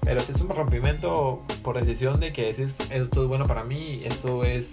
Pero 0.00 0.20
si 0.20 0.32
es 0.32 0.40
un 0.40 0.48
rompimiento 0.48 1.42
por 1.62 1.78
decisión 1.78 2.18
de 2.20 2.32
que 2.32 2.52
decís, 2.52 2.78
esto 2.90 3.22
es 3.22 3.28
bueno 3.28 3.44
para 3.44 3.64
mí, 3.64 4.02
esto 4.04 4.44
es, 4.44 4.72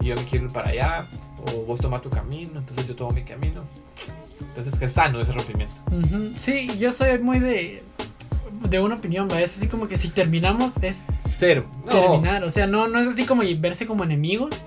yo 0.00 0.14
me 0.14 0.24
quiero 0.24 0.46
ir 0.46 0.52
para 0.52 0.70
allá, 0.70 1.06
o 1.54 1.62
vos 1.62 1.80
tomas 1.80 2.02
tu 2.02 2.10
camino, 2.10 2.58
entonces 2.58 2.86
yo 2.86 2.94
tomo 2.94 3.12
mi 3.12 3.22
camino. 3.22 3.62
Entonces 4.54 4.78
que 4.78 4.84
es 4.84 4.92
sano 4.92 5.20
ese 5.20 5.32
rompimiento. 5.32 5.74
Sí, 6.34 6.68
yo 6.78 6.92
soy 6.92 7.18
muy 7.18 7.38
de, 7.38 7.82
de 8.68 8.80
una 8.80 8.96
opinión, 8.96 9.28
¿va? 9.30 9.40
Es 9.40 9.56
así 9.56 9.66
como 9.66 9.88
que 9.88 9.96
si 9.96 10.08
terminamos 10.08 10.74
es 10.82 11.06
Cero. 11.28 11.64
No. 11.86 11.90
terminar. 11.92 12.44
O 12.44 12.50
sea, 12.50 12.66
no, 12.66 12.86
no 12.88 12.98
es 13.00 13.08
así 13.08 13.24
como 13.24 13.42
verse 13.58 13.86
como 13.86 14.04
enemigos, 14.04 14.62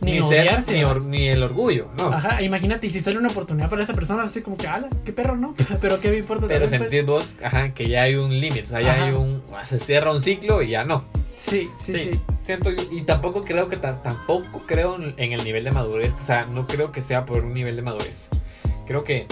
ni, 0.00 0.18
ni, 0.20 0.22
ser- 0.28 0.62
ni, 0.72 0.82
or- 0.84 1.02
ni 1.04 1.28
el 1.28 1.42
orgullo, 1.42 1.88
no. 1.96 2.08
Ajá, 2.12 2.42
imagínate, 2.42 2.86
y 2.86 2.90
si 2.90 2.98
sale 3.00 3.18
una 3.18 3.28
oportunidad 3.28 3.68
para 3.70 3.82
esa 3.82 3.94
persona, 3.94 4.24
así 4.24 4.42
como 4.42 4.56
que, 4.56 4.66
ala, 4.68 4.88
qué 5.04 5.12
perro, 5.12 5.36
¿no? 5.36 5.54
Pero 5.80 6.00
qué 6.00 6.10
me 6.10 6.18
importa 6.18 6.46
Pero 6.48 6.68
pues? 6.68 6.80
sentís 6.80 7.06
vos 7.06 7.34
ajá, 7.42 7.72
que 7.74 7.88
ya 7.88 8.02
hay 8.02 8.14
un 8.16 8.30
límite, 8.38 8.64
o 8.64 8.70
sea, 8.70 8.80
ya 8.80 8.92
Ajá. 8.94 9.04
hay 9.04 9.12
un. 9.12 9.42
Se 9.68 9.78
cierra 9.78 10.12
un 10.12 10.20
ciclo 10.20 10.62
y 10.62 10.70
ya 10.70 10.82
no. 10.84 11.04
Sí, 11.36 11.68
sí, 11.80 11.92
sí. 11.92 12.10
Siento 12.42 12.70
yo- 12.70 12.82
y 12.90 13.02
tampoco 13.02 13.44
creo 13.44 13.68
que 13.68 13.76
ta- 13.76 14.02
tampoco 14.02 14.62
creo 14.66 14.96
en 15.16 15.32
el 15.32 15.44
nivel 15.44 15.62
de 15.64 15.70
madurez, 15.70 16.12
o 16.20 16.24
sea, 16.26 16.46
no 16.46 16.66
creo 16.66 16.90
que 16.90 17.00
sea 17.02 17.24
por 17.24 17.44
un 17.44 17.54
nivel 17.54 17.76
de 17.76 17.82
madurez. 17.82 18.26
Creo 18.88 19.04
que 19.04 19.26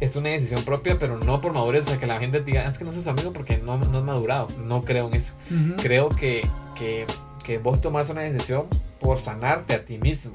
es 0.00 0.14
una 0.14 0.28
decisión 0.28 0.62
propia, 0.62 0.96
pero 0.98 1.18
no 1.18 1.40
por 1.40 1.52
madurez, 1.52 1.86
o 1.86 1.90
sea, 1.90 1.98
que 1.98 2.06
la 2.06 2.18
gente 2.20 2.40
diga, 2.42 2.62
"Ah, 2.66 2.68
es 2.68 2.78
que 2.78 2.84
no 2.84 2.92
sos 2.92 3.02
su 3.04 3.10
amigo 3.10 3.32
porque 3.32 3.56
no, 3.56 3.78
no 3.78 3.98
has 3.98 4.04
madurado. 4.04 4.46
No 4.62 4.82
creo 4.82 5.08
en 5.08 5.14
eso. 5.14 5.32
Creo 5.82 6.08
que, 6.10 6.46
que, 6.76 7.06
que 7.42 7.58
vos 7.58 7.80
tomás 7.80 8.10
una 8.10 8.20
decisión 8.20 8.66
por 9.00 9.20
sanarte 9.20 9.74
a 9.74 9.84
ti 9.84 9.98
mismo. 9.98 10.32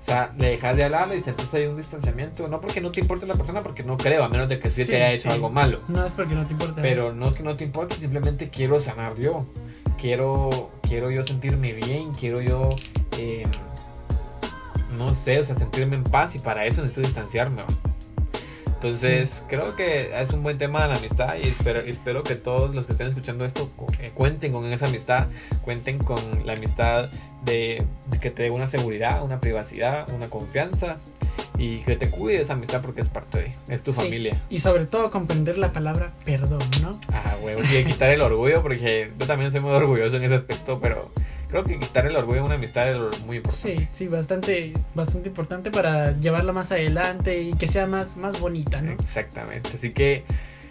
O 0.00 0.04
sea, 0.04 0.32
le 0.36 0.48
dejas 0.50 0.74
de 0.76 0.82
hablar 0.82 1.14
y 1.16 1.22
sentís 1.22 1.52
ahí 1.54 1.66
un 1.66 1.76
distanciamiento. 1.76 2.48
No 2.48 2.60
porque 2.60 2.80
no 2.80 2.90
te 2.90 2.98
importe 3.00 3.24
la 3.26 3.34
persona, 3.34 3.62
porque 3.62 3.84
no 3.84 3.96
creo, 3.96 4.24
a 4.24 4.28
menos 4.28 4.48
de 4.48 4.58
que 4.58 4.68
sí, 4.68 4.82
Sí, 4.84 4.90
te 4.90 4.96
haya 4.96 5.12
hecho 5.14 5.28
sí. 5.28 5.34
algo 5.34 5.48
malo. 5.50 5.80
No 5.86 6.04
es 6.04 6.12
porque 6.14 6.34
no 6.34 6.44
te 6.44 6.52
importa. 6.54 6.82
Pero 6.82 7.12
no 7.12 7.28
es 7.28 7.34
que 7.34 7.42
no 7.44 7.54
te 7.56 7.62
importe, 7.64 7.94
simplemente 7.94 8.48
quiero 8.48 8.80
sanar 8.80 9.16
yo. 9.16 9.46
Quiero, 10.00 10.72
quiero 10.82 11.10
yo 11.12 11.24
sentirme 11.24 11.72
bien, 11.72 12.12
quiero 12.14 12.40
yo, 12.40 12.70
eh, 13.18 13.44
no 14.92 15.14
sé, 15.14 15.38
o 15.38 15.44
sea, 15.44 15.54
sentirme 15.54 15.96
en 15.96 16.04
paz 16.04 16.34
y 16.34 16.38
para 16.38 16.66
eso 16.66 16.82
necesito 16.82 17.00
distanciarme. 17.00 17.62
Entonces, 18.82 19.44
creo 19.48 19.76
que 19.76 20.10
es 20.20 20.32
un 20.32 20.42
buen 20.42 20.58
tema 20.58 20.82
de 20.82 20.88
la 20.88 20.96
amistad 20.96 21.36
y 21.40 21.46
espero, 21.46 21.78
espero 21.80 22.24
que 22.24 22.34
todos 22.34 22.74
los 22.74 22.84
que 22.84 22.92
estén 22.92 23.06
escuchando 23.06 23.44
esto 23.44 23.70
eh, 24.00 24.10
cuenten 24.12 24.50
con 24.52 24.64
esa 24.72 24.86
amistad, 24.86 25.28
cuenten 25.64 25.98
con 25.98 26.18
la 26.44 26.54
amistad 26.54 27.08
de, 27.44 27.84
que 28.20 28.32
te 28.32 28.42
dé 28.42 28.50
una 28.50 28.66
seguridad, 28.66 29.22
una 29.22 29.38
privacidad, 29.38 30.12
una 30.12 30.30
confianza 30.30 30.96
y 31.58 31.78
que 31.82 31.94
te 31.94 32.10
cuide 32.10 32.40
esa 32.40 32.54
amistad 32.54 32.82
porque 32.82 33.02
es 33.02 33.08
parte 33.08 33.38
de, 33.38 33.54
es 33.72 33.84
tu 33.84 33.92
familia. 33.92 34.40
Y 34.50 34.58
sobre 34.58 34.86
todo 34.86 35.12
comprender 35.12 35.58
la 35.58 35.72
palabra 35.72 36.10
perdón, 36.24 36.62
¿no? 36.82 36.98
Ah, 37.12 37.36
huevo, 37.40 37.60
y 37.62 37.84
quitar 37.84 38.10
el 38.10 38.20
orgullo 38.20 38.62
porque 38.62 39.12
yo 39.16 39.26
también 39.28 39.52
soy 39.52 39.60
muy 39.60 39.70
orgulloso 39.70 40.16
en 40.16 40.24
ese 40.24 40.34
aspecto, 40.34 40.80
pero 40.82 41.12
creo 41.52 41.64
que 41.64 41.78
quitar 41.78 42.06
el 42.06 42.16
orgullo 42.16 42.40
a 42.40 42.44
una 42.44 42.54
amistad 42.54 42.90
es 42.90 43.24
muy 43.26 43.36
importante. 43.36 43.76
Sí, 43.76 43.88
sí, 43.92 44.08
bastante, 44.08 44.72
bastante 44.94 45.28
importante 45.28 45.70
para 45.70 46.18
llevarla 46.18 46.50
más 46.52 46.72
adelante 46.72 47.42
y 47.42 47.52
que 47.52 47.68
sea 47.68 47.86
más, 47.86 48.16
más 48.16 48.40
bonita, 48.40 48.80
¿no? 48.80 48.92
Exactamente. 48.92 49.68
Así 49.74 49.92
que 49.92 50.24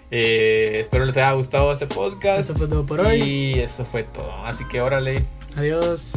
eh, 0.09 0.79
espero 0.79 1.05
les 1.05 1.15
haya 1.17 1.33
gustado 1.33 1.71
este 1.71 1.85
podcast. 1.85 2.39
Eso 2.39 2.55
fue 2.55 2.67
todo 2.67 2.83
por 2.83 2.99
hoy. 2.99 3.21
Y 3.21 3.59
eso 3.59 3.85
fue 3.85 4.03
todo. 4.03 4.33
Así 4.43 4.67
que 4.69 4.81
órale. 4.81 5.23
Adiós. 5.55 6.13